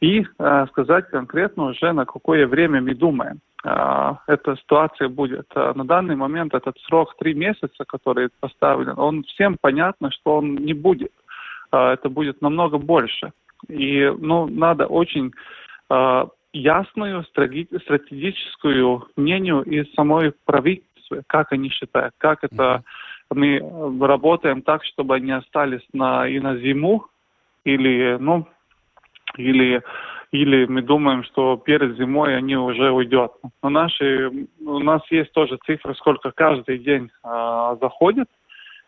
[0.00, 3.40] и э, сказать конкретно уже, на какое время мы думаем.
[3.64, 5.54] Э, эта ситуация будет.
[5.54, 10.74] На данный момент этот срок три месяца, который поставлен, он всем понятно, что он не
[10.74, 11.12] будет.
[11.72, 13.32] Э, это будет намного больше.
[13.68, 15.32] И ну, надо очень
[16.56, 22.82] ясную стратегическую мнению из самой правительства, как они считают, как это
[23.30, 23.60] мы
[24.00, 27.06] работаем так, чтобы они остались на, и на зиму,
[27.64, 28.46] или, ну,
[29.36, 29.82] или,
[30.30, 33.32] или мы думаем, что перед зимой они уже уйдут.
[33.62, 38.28] Но наши, у нас есть тоже цифры, сколько каждый день э, заходит.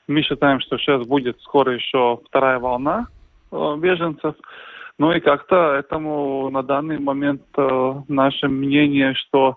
[0.07, 3.09] Мы считаем, что сейчас будет скоро еще вторая волна
[3.51, 4.37] э, беженцев.
[4.99, 9.57] Ну и как-то этому на данный момент э, наше мнение, что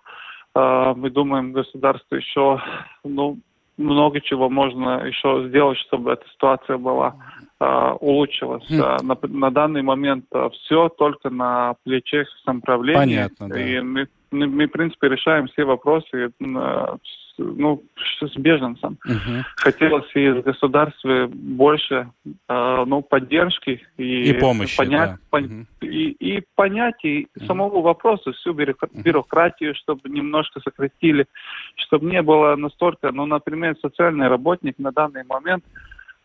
[0.54, 2.62] э, мы думаем, государство еще
[3.04, 3.40] ну,
[3.78, 7.16] много чего можно еще сделать, чтобы эта ситуация была
[7.60, 8.70] э, улучшилась.
[8.70, 9.04] Mm.
[9.04, 13.30] На, на данный момент э, все только на плечах самоуправления.
[13.30, 13.60] Понятно, да.
[13.60, 16.98] И мы, мы, мы, в принципе, решаем все вопросы э,
[17.42, 17.84] ну,
[18.22, 18.98] с беженцем.
[19.06, 19.44] Угу.
[19.58, 25.18] Хотелось из государства больше э, ну, поддержки и, и помощи, понять, да.
[25.30, 25.66] пон, угу.
[25.82, 27.46] и, и понять и угу.
[27.46, 31.26] самого вопроса, всю бюрократию, чтобы немножко сократили,
[31.76, 35.64] чтобы не было настолько, ну, например, социальный работник на данный момент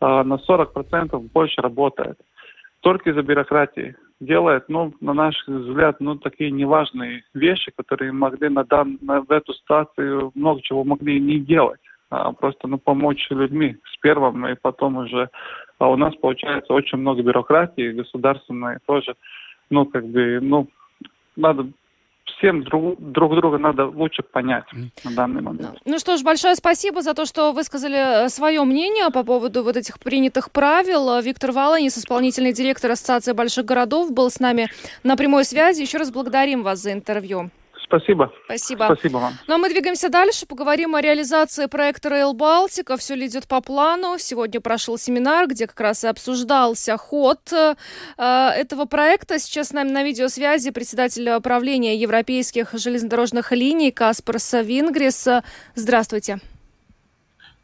[0.01, 2.17] э, на 40% больше работает
[2.87, 8.63] только из-за бюрократии делает, ну, на наш взгляд, ну, такие неважные вещи, которые могли на,
[8.63, 13.75] дан, на в эту ситуацию много чего могли не делать, а просто, ну, помочь людьми
[13.91, 15.29] с первым, и потом уже,
[15.79, 19.15] а у нас получается очень много бюрократии государственной тоже,
[19.69, 20.69] ну, как бы, ну,
[21.35, 21.67] надо
[22.37, 24.65] всем друг, друг друга надо лучше понять
[25.03, 25.77] на данный момент.
[25.85, 29.63] Ну что ж, большое спасибо за то, что вы сказали э, свое мнение по поводу
[29.63, 31.19] вот этих принятых правил.
[31.21, 34.69] Виктор Валанис, исполнительный директор Ассоциации больших городов, был с нами
[35.03, 35.81] на прямой связи.
[35.81, 37.49] Еще раз благодарим вас за интервью.
[37.87, 38.33] Спасибо.
[38.45, 38.83] Спасибо.
[38.91, 39.33] Спасибо вам.
[39.47, 42.97] Ну а мы двигаемся дальше, поговорим о реализации проекта Rail Балтика.
[42.97, 44.17] Все ли идет по плану?
[44.19, 47.75] Сегодня прошел семинар, где как раз и обсуждался ход э,
[48.17, 49.39] этого проекта.
[49.39, 55.25] Сейчас с нами на видеосвязи председатель правления европейских железнодорожных линий Каспар Савингрис.
[55.75, 56.39] Здравствуйте.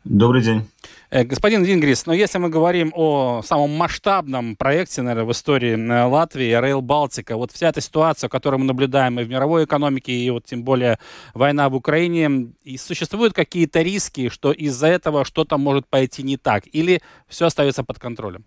[0.05, 0.69] Добрый день.
[1.14, 6.03] Э, господин Вингрис, но если мы говорим о самом масштабном проекте, наверное, в истории э,
[6.05, 10.32] Латвии, Rail Балтика, вот вся эта ситуация, которую мы наблюдаем и в мировой экономике, и
[10.32, 10.97] вот тем более
[11.36, 16.64] война в Украине, и существуют какие-то риски, что из-за этого что-то может пойти не так,
[16.74, 18.45] или все остается под контролем?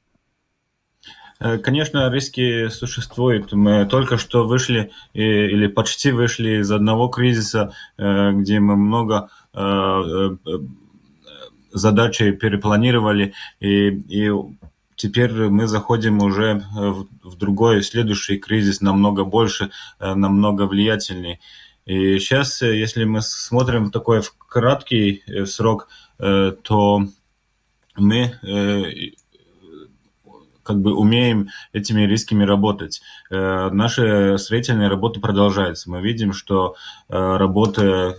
[1.39, 3.53] Э, конечно, риски существуют.
[3.53, 9.29] Мы только что вышли или почти вышли из одного кризиса, где мы много
[11.73, 14.33] задачи перепланировали, и, и
[14.97, 21.41] теперь мы заходим уже в, в другой, следующий кризис, намного больше, э, намного влиятельней.
[21.85, 25.89] И сейчас, э, если мы смотрим такой в краткий э, срок,
[26.19, 27.07] то
[27.95, 28.33] мы
[30.62, 33.03] как бы умеем этими рисками работать.
[33.31, 35.91] Наша строительная работа продолжается.
[35.91, 36.75] Мы видим, что
[37.09, 38.17] работа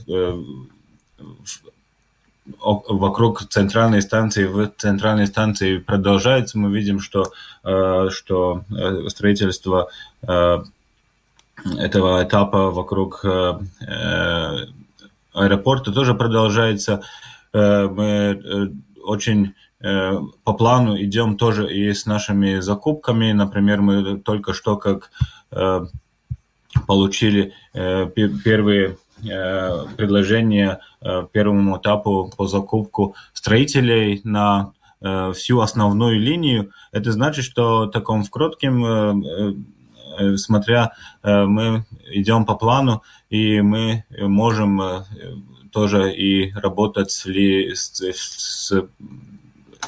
[2.60, 6.58] вокруг центральной станции, в центральной станции продолжается.
[6.58, 7.32] Мы видим, что,
[7.64, 9.90] э, что э, строительство
[10.22, 10.58] э,
[11.78, 13.26] этого этапа вокруг
[15.34, 17.02] аэропорта тоже продолжается.
[17.52, 18.72] Мы
[19.04, 23.32] очень по плану идем тоже и с нашими закупками.
[23.32, 25.10] Например, мы только что как
[26.86, 30.80] получили первые предложения
[31.32, 34.74] первому этапу по закупку строителей на
[35.34, 36.72] всю основную линию.
[36.92, 39.66] Это значит, что таком в коротким
[40.38, 40.94] смотря,
[41.24, 44.82] мы идем по плану, и мы можем
[45.72, 48.74] тоже и работать с, с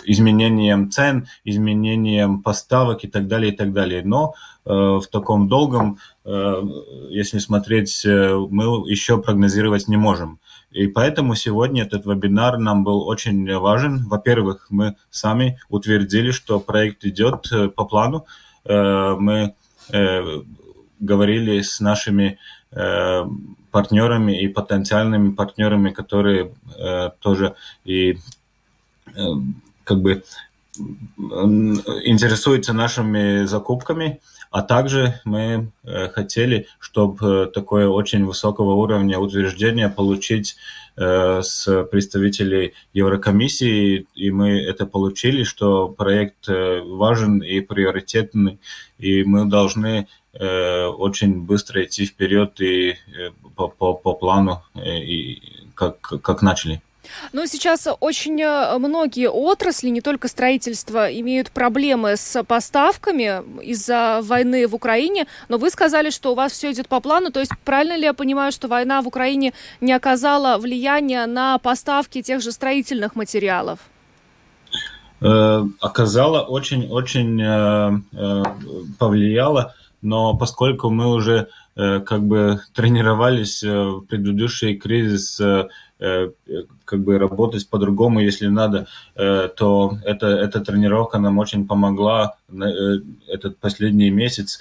[0.05, 4.01] изменением цен, изменением поставок и так далее, и так далее.
[4.03, 4.33] Но
[4.65, 6.63] э, в таком долгом, э,
[7.09, 10.39] если смотреть, э, мы еще прогнозировать не можем.
[10.71, 14.05] И поэтому сегодня этот вебинар нам был очень важен.
[14.07, 18.25] Во-первых, мы сами утвердили, что проект идет по плану.
[18.65, 19.55] Мы
[20.99, 22.37] говорили с нашими
[23.71, 26.53] партнерами и потенциальными партнерами, которые
[27.19, 28.19] тоже и
[29.89, 30.23] как бы
[31.17, 34.19] интересуется нашими закупками,
[34.51, 40.57] а также мы э, хотели, чтобы такое очень высокого уровня утверждения получить
[40.95, 48.59] э, с представителей Еврокомиссии, и мы это получили, что проект э, важен и приоритетный,
[48.99, 52.95] и мы должны очень быстро идти вперед и
[53.55, 55.41] по, по, по плану, и
[55.73, 56.81] как, как начали.
[57.33, 64.67] Но сейчас очень э, многие отрасли, не только строительство, имеют проблемы с поставками из-за войны
[64.67, 65.27] в Украине.
[65.47, 67.31] Но вы сказали, что у вас все идет по плану.
[67.31, 72.21] То есть правильно ли я понимаю, что война в Украине не оказала влияния на поставки
[72.21, 73.79] тех же строительных материалов?
[75.21, 78.43] Э, оказала очень-очень э,
[78.97, 85.39] повлияла, но поскольку мы уже как бы тренировались в предыдущий кризис
[85.99, 92.53] как бы работать по-другому, если надо, э, то это, эта тренировка нам очень помогла э,
[93.27, 94.59] этот последний месяц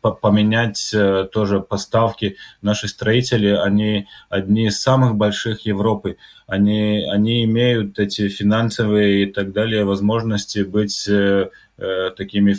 [0.00, 0.94] поменять
[1.32, 2.36] тоже поставки.
[2.62, 6.16] Наши строители, они одни из самых больших Европы.
[6.46, 11.08] Они, они имеют эти финансовые и так далее возможности быть
[11.82, 12.54] Э, такими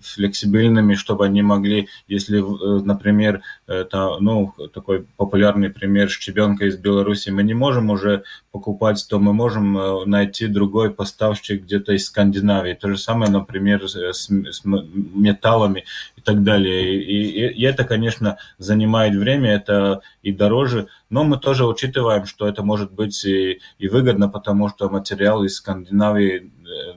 [0.00, 7.03] флексибельными, чтобы они могли, если, э, например, это, ну, такой популярный пример щебенка из Беларуси,
[7.30, 12.74] мы не можем уже покупать, то мы можем э, найти другой поставщик где-то из Скандинавии.
[12.74, 15.84] То же самое, например, с, с металлами
[16.16, 17.02] и так далее.
[17.02, 22.48] И, и, и это, конечно, занимает время, это и дороже, но мы тоже учитываем, что
[22.48, 26.50] это может быть и, и выгодно, потому что материалы из Скандинавии,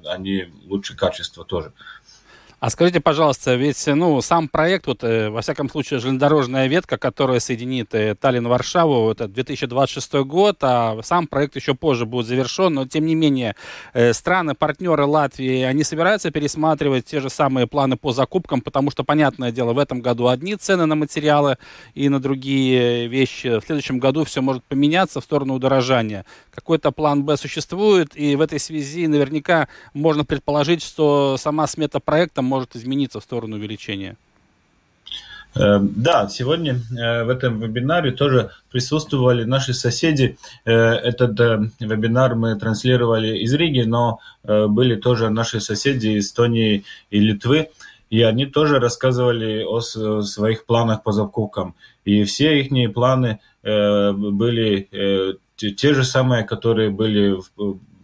[0.06, 1.74] они лучше качества тоже.
[2.60, 7.40] А скажите, пожалуйста, ведь ну, сам проект, вот, э, во всяком случае, железнодорожная ветка, которая
[7.40, 12.74] соединит э, Таллин и Варшаву, это 2026 год, а сам проект еще позже будет завершен,
[12.74, 13.56] но тем не менее
[13.94, 19.04] э, страны, партнеры Латвии, они собираются пересматривать те же самые планы по закупкам, потому что,
[19.04, 21.60] понятное дело, в этом году одни цены на материалы
[21.94, 26.26] и на другие вещи, в следующем году все может поменяться в сторону удорожания.
[26.50, 32.42] Какой-то план Б существует, и в этой связи наверняка можно предположить, что сама смета проекта
[32.48, 34.16] может измениться в сторону увеличения?
[35.56, 40.38] Э, да, сегодня э, в этом вебинаре тоже присутствовали наши соседи.
[40.66, 41.40] Э, этот
[41.80, 47.70] вебинар мы транслировали из Риги, но были тоже наши соседи из Эстонии и Литвы,
[48.10, 51.76] и они тоже рассказывали о своих планах по закупкам.
[52.06, 54.88] И все их планы были
[55.56, 57.38] те же самые, которые были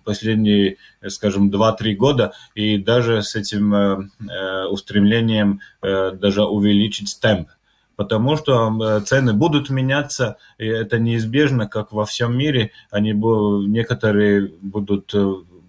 [0.04, 0.78] последние,
[1.08, 7.50] скажем, 2-3 года, и даже с этим э, э, устремлением э, даже увеличить темп.
[7.96, 12.72] Потому что цены будут меняться, и это неизбежно, как во всем мире.
[12.90, 15.14] Они некоторые будут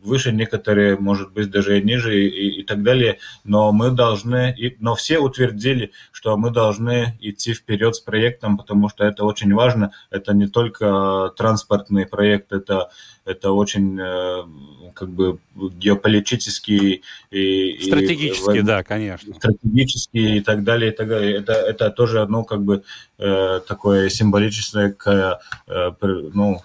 [0.04, 3.18] выше, некоторые, может быть, даже и ниже и, и так далее.
[3.42, 8.88] Но мы должны, и, но все утвердили, что мы должны идти вперед с проектом, потому
[8.88, 9.92] что это очень важно.
[10.10, 12.90] Это не только транспортный проект, это
[13.24, 14.42] это очень э,
[14.92, 21.38] как бы геополитический и стратегический, и, да, конечно, стратегический и так далее, и так далее.
[21.38, 22.82] Это это тоже одно как бы
[23.18, 25.90] э, такое символическое к, э,
[26.34, 26.60] ну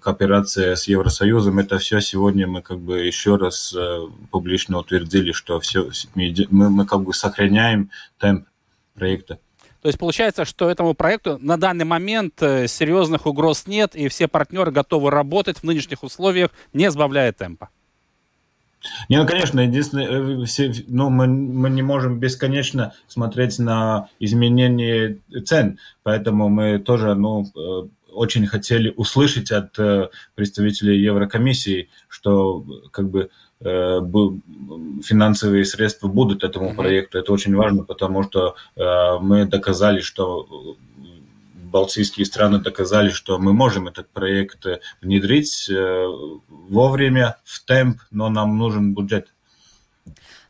[0.00, 1.58] кооперация с Евросоюзом.
[1.58, 3.74] Это все сегодня мы как бы еще раз
[4.30, 8.46] публично утвердили, что все мы, мы как бы сохраняем темп
[8.94, 9.38] проекта.
[9.82, 14.28] То есть получается, что этому проекту на данный момент э, серьезных угроз нет, и все
[14.28, 17.70] партнеры готовы работать в нынешних условиях, не сбавляя темпа.
[19.08, 25.18] Не, ну, конечно, единственное, э, все, ну, мы, мы не можем бесконечно смотреть на изменение
[25.46, 29.78] цен, поэтому мы тоже, ну, э, очень хотели услышать от
[30.34, 33.30] представителей Еврокомиссии, что как бы
[33.62, 37.18] финансовые средства будут этому проекту.
[37.18, 40.76] Это очень важно, потому что э, мы доказали, что
[41.70, 44.66] балтийские страны доказали, что мы можем этот проект
[45.00, 46.06] внедрить э,
[46.48, 49.28] вовремя, в темп, но нам нужен бюджет.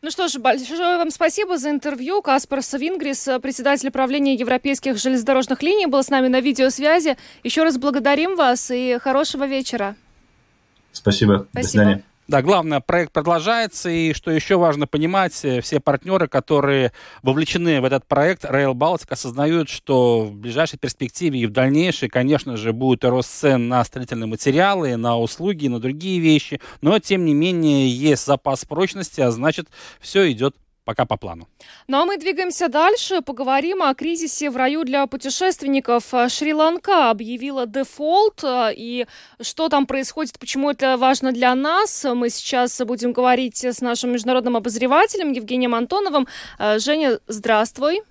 [0.03, 2.23] Ну что ж, большое вам спасибо за интервью.
[2.23, 7.19] Каспар Савингрис, председатель правления европейских железнодорожных линий, был с нами на видеосвязи.
[7.45, 9.95] Еще раз благодарим вас и хорошего вечера.
[10.93, 11.47] Спасибо.
[11.51, 11.53] Спасибо.
[11.53, 12.05] До свидания.
[12.31, 16.93] Да, главное, проект продолжается, и что еще важно понимать, э, все партнеры, которые
[17.25, 22.57] вовлечены в этот проект, Rail Baltic, осознают, что в ближайшей перспективе и в дальнейшей, конечно
[22.57, 27.35] же, будет рост цен на строительные материалы, на услуги, на другие вещи, но, тем не
[27.35, 29.67] менее, есть запас прочности, а значит,
[29.99, 30.55] все идет
[30.85, 31.49] пока по плану.
[31.87, 33.21] Ну а мы двигаемся дальше.
[33.23, 36.13] Поговорим о кризисе в раю для путешественников.
[36.29, 38.43] Шри-Ланка объявила дефолт.
[38.45, 39.07] И
[39.41, 44.57] что там происходит, почему это важно для нас, мы сейчас будем говорить с нашим международным
[44.57, 46.27] обозревателем Евгением Антоновым.
[46.79, 48.03] Женя, здравствуй.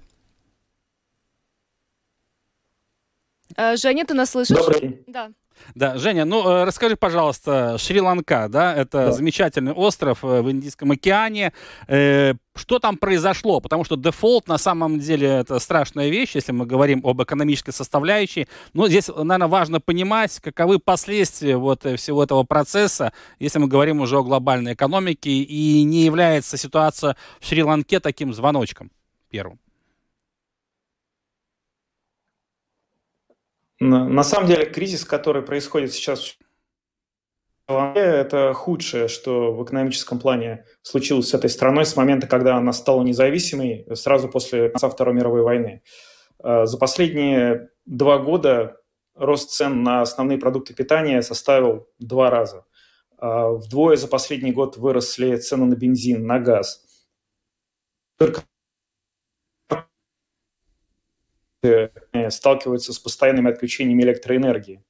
[3.75, 4.55] Женя, ты нас слышишь?
[4.55, 5.03] Добрый день.
[5.07, 5.31] Да.
[5.75, 9.11] Да, Женя, ну э, расскажи, пожалуйста, Шри-Ланка, да, это да.
[9.11, 11.53] замечательный остров э, в Индийском океане.
[11.87, 13.59] Э, что там произошло?
[13.61, 18.47] Потому что дефолт на самом деле это страшная вещь, если мы говорим об экономической составляющей.
[18.73, 24.17] Но здесь, наверное, важно понимать, каковы последствия вот всего этого процесса, если мы говорим уже
[24.17, 28.91] о глобальной экономике, и не является ситуация в Шри-Ланке таким звоночком
[29.29, 29.59] первым.
[33.79, 36.37] На самом деле кризис, который происходит сейчас
[37.67, 42.73] в это худшее, что в экономическом плане случилось с этой страной с момента, когда она
[42.73, 45.83] стала независимой, сразу после конца Второй мировой войны.
[46.39, 48.81] А, за последние два года
[49.15, 52.65] рост цен на основные продукты питания составил два раза.
[53.17, 56.83] А, вдвое за последний год выросли цены на бензин, на газ.
[58.17, 58.41] Только
[59.69, 59.83] Э,
[62.29, 64.83] сталкиваются с постоянными отключениями электроэнергии.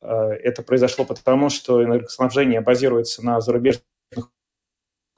[0.00, 3.84] Э, это произошло потому, что энергоснабжение базируется на зарубежных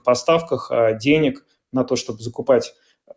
[0.05, 2.75] поставках, а денег на то, чтобы закупать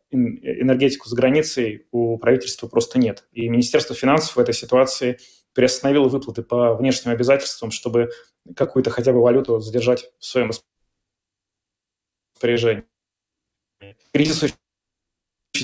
[0.09, 3.27] энергетику за границей, у правительства просто нет.
[3.31, 5.19] И Министерство финансов в этой ситуации
[5.53, 8.09] приостановило выплаты по внешним обязательствам, чтобы
[8.55, 10.51] какую-то хотя бы валюту задержать в своем
[12.35, 12.85] распоряжении.
[14.13, 14.55] Кризис очень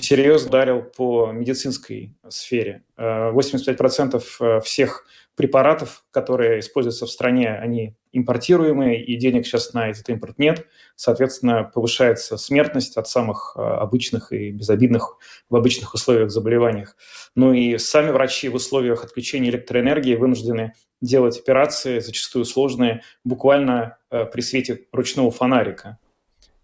[0.02, 2.84] серьезно ударил по медицинской сфере.
[2.98, 9.90] 85% э, э, всех препаратов, которые используются в стране, они импортируемые, и денег сейчас на
[9.90, 10.68] этот импорт нет.
[10.96, 15.18] Соответственно, повышается смертность от самых обычных и безобидных
[15.50, 16.96] в обычных условиях заболеваниях.
[17.36, 24.42] Ну и сами врачи в условиях отключения электроэнергии вынуждены делать операции, зачастую сложные, буквально при
[24.42, 25.98] свете ручного фонарика.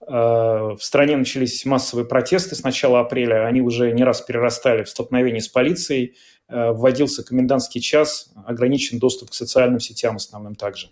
[0.10, 3.46] Э, в стране начались массовые протесты с начала апреля.
[3.46, 6.16] Они уже не раз перерастали в столкновение с полицией.
[6.48, 10.90] Э, вводился комендантский час, ограничен доступ к социальным сетям основным также.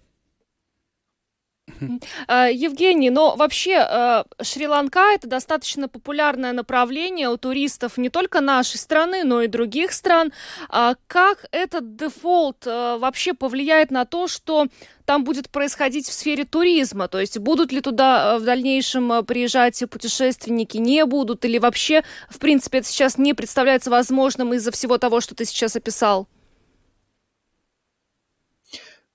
[2.28, 8.78] А, Евгений, но вообще э, Шри-Ланка это достаточно популярное направление у туристов не только нашей
[8.78, 10.32] страны, но и других стран.
[10.70, 14.68] А как этот дефолт э, вообще повлияет на то, что
[15.06, 17.08] там будет происходить в сфере туризма?
[17.08, 21.46] То есть будут ли туда э, в дальнейшем приезжать путешественники, не будут?
[21.46, 25.76] Или вообще, в принципе, это сейчас не представляется возможным из-за всего того, что ты сейчас
[25.76, 26.28] описал?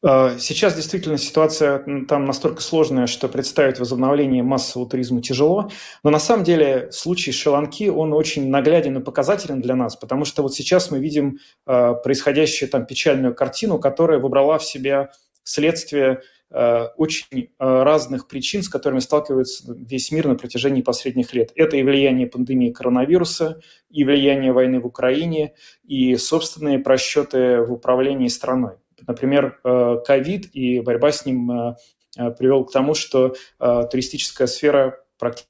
[0.05, 5.71] А, сейчас действительно ситуация там настолько сложная, что представить возобновление массового туризма тяжело.
[6.03, 10.43] Но на самом деле случай Шри-Ланки, он очень нагляден и показателен для нас, потому что
[10.43, 15.11] вот сейчас мы видим э, происходящую там печальную картину, которая выбрала в себя
[15.45, 21.53] следствие э, очень разных причин, с которыми сталкивается весь мир на протяжении последних лет.
[21.55, 28.27] Это и влияние пандемии коронавируса, и влияние войны в Украине, и собственные просчеты в управлении
[28.27, 28.82] страной.
[29.07, 31.77] Например, э, ковид и борьба с ним э,
[32.17, 35.49] э, привел к тому, что туристическая сфера практически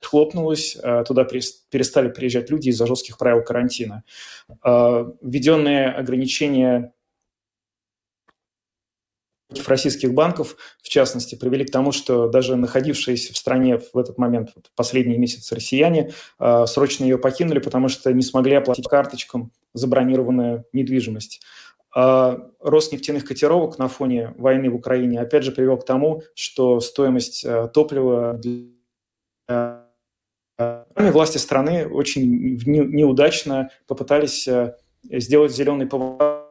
[0.00, 0.76] хлопнулась,
[1.06, 4.04] туда перестали приезжать люди из-за жестких правил карантина.
[4.62, 6.92] Введенные ограничения
[9.66, 14.52] российских банков, в частности, привели к тому, что даже находившиеся в стране в этот момент,
[14.54, 21.42] вот, последние месяцы россияне, срочно ее покинули, потому что не смогли оплатить карточкам забронированную недвижимость.
[21.94, 26.80] А рост нефтяных котировок на фоне войны в Украине опять же привел к тому, что
[26.80, 29.82] стоимость э, топлива для
[30.96, 34.48] власти страны очень неудачно попытались
[35.04, 36.46] сделать зеленый поворот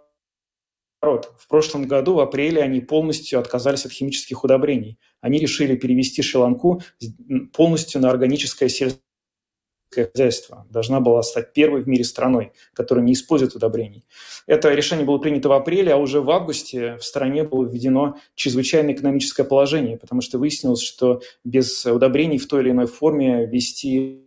[1.05, 4.97] в прошлом году, в апреле, они полностью отказались от химических удобрений.
[5.21, 6.81] Они решили перевести Шри-Ланку
[7.53, 9.04] полностью на органическое сельское
[9.93, 10.65] хозяйство.
[10.69, 14.05] Должна была стать первой в мире страной, которая не использует удобрений.
[14.47, 18.93] Это решение было принято в апреле, а уже в августе в стране было введено чрезвычайное
[18.93, 24.24] экономическое положение, потому что выяснилось, что без удобрений в той или иной форме вести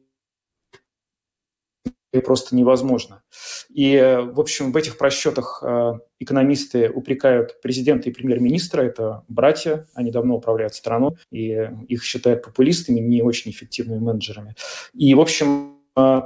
[2.17, 3.23] просто невозможно.
[3.69, 3.97] И,
[4.33, 10.37] в общем, в этих просчетах э, экономисты упрекают президента и премьер-министра, это братья, они давно
[10.37, 14.55] управляют страной, и их считают популистами, не очень эффективными менеджерами.
[14.95, 16.23] И, в общем, э,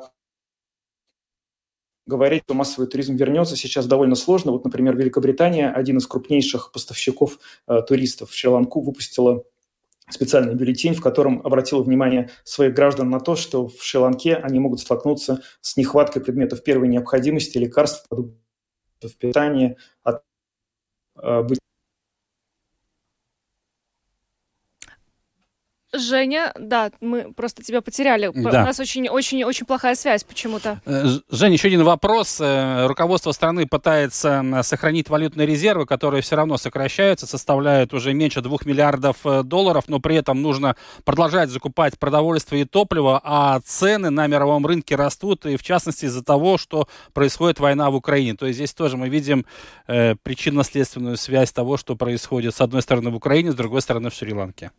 [2.06, 4.52] говорить, что массовый туризм вернется, сейчас довольно сложно.
[4.52, 9.44] Вот, например, Великобритания, один из крупнейших поставщиков э, туристов в Шри-Ланку, выпустила
[10.12, 14.80] специальный бюллетень, в котором обратил внимание своих граждан на то, что в Шри-Ланке они могут
[14.80, 20.22] столкнуться с нехваткой предметов первой необходимости, лекарств, продуктов питания, от,
[21.22, 21.42] э,
[25.95, 28.30] Женя, да, мы просто тебя потеряли.
[28.34, 28.62] Да.
[28.62, 30.80] У нас очень-очень-очень плохая связь почему-то.
[30.86, 32.38] Э, Женя, еще один вопрос.
[32.40, 38.64] Э, руководство страны пытается сохранить валютные резервы, которые все равно сокращаются, составляют уже меньше двух
[38.64, 44.26] миллиардов э, долларов, но при этом нужно продолжать закупать продовольствие и топливо, а цены на
[44.26, 48.34] мировом рынке растут, и в частности из-за того, что происходит война в Украине.
[48.34, 49.45] То есть здесь тоже мы видим
[49.86, 54.14] э, причинно-следственную связь того, что происходит с одной стороны в Украине, с другой стороны в
[54.14, 54.70] Шри-Ланке.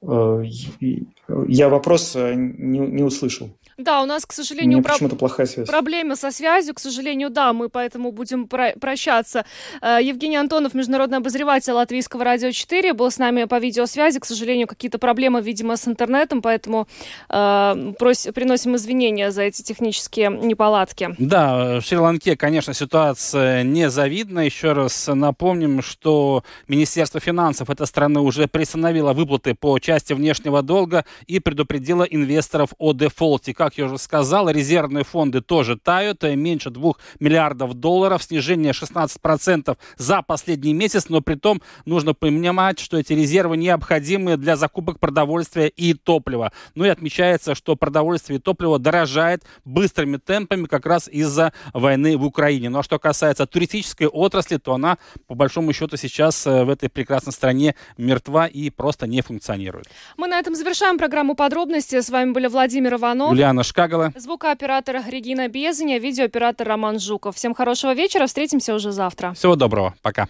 [0.00, 3.50] Я вопрос э, не, не услышал.
[3.78, 4.98] Да, у нас, к сожалению, про...
[5.08, 5.68] плохая связь.
[5.68, 6.74] проблемы со связью.
[6.74, 9.44] К сожалению, да, мы поэтому будем про- прощаться.
[9.80, 14.18] Э, Евгений Антонов, международный обозреватель Латвийского радио 4, был с нами по видеосвязи.
[14.18, 16.88] К сожалению, какие-то проблемы, видимо, с интернетом, поэтому
[17.28, 18.26] э, прос...
[18.34, 21.14] приносим извинения за эти технические неполадки.
[21.18, 24.40] Да, в Шри-Ланке, конечно, ситуация незавидна.
[24.40, 31.04] Еще раз напомним, что Министерство финансов этой страны уже приостановило выплаты по части внешнего долга
[31.28, 33.54] и предупредило инвесторов о дефолте.
[33.54, 38.72] Как как я уже сказал, резервные фонды тоже тают, э, меньше 2 миллиардов долларов, снижение
[38.72, 44.98] 16% за последний месяц, но при том нужно понимать, что эти резервы необходимы для закупок
[44.98, 46.50] продовольствия и топлива.
[46.74, 52.24] Ну и отмечается, что продовольствие и топливо дорожает быстрыми темпами как раз из-за войны в
[52.24, 52.70] Украине.
[52.70, 56.88] Ну а что касается туристической отрасли, то она по большому счету сейчас э, в этой
[56.88, 59.77] прекрасной стране мертва и просто не функционирует.
[59.78, 59.88] Реагируют.
[60.16, 62.00] Мы на этом завершаем программу подробности.
[62.00, 63.30] С вами были Владимир Иванов.
[63.32, 64.12] Юлиана Шкагала.
[64.16, 67.36] Звукооператор Регина Безаня, видеооператор Роман Жуков.
[67.36, 68.26] Всем хорошего вечера.
[68.26, 69.32] Встретимся уже завтра.
[69.34, 69.94] Всего доброго.
[70.02, 70.28] Пока.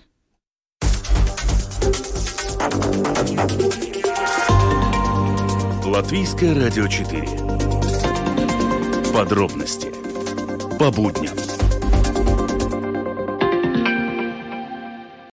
[5.85, 7.27] Латвийское радио 4.
[9.13, 9.93] Подробности
[10.79, 11.35] по будням.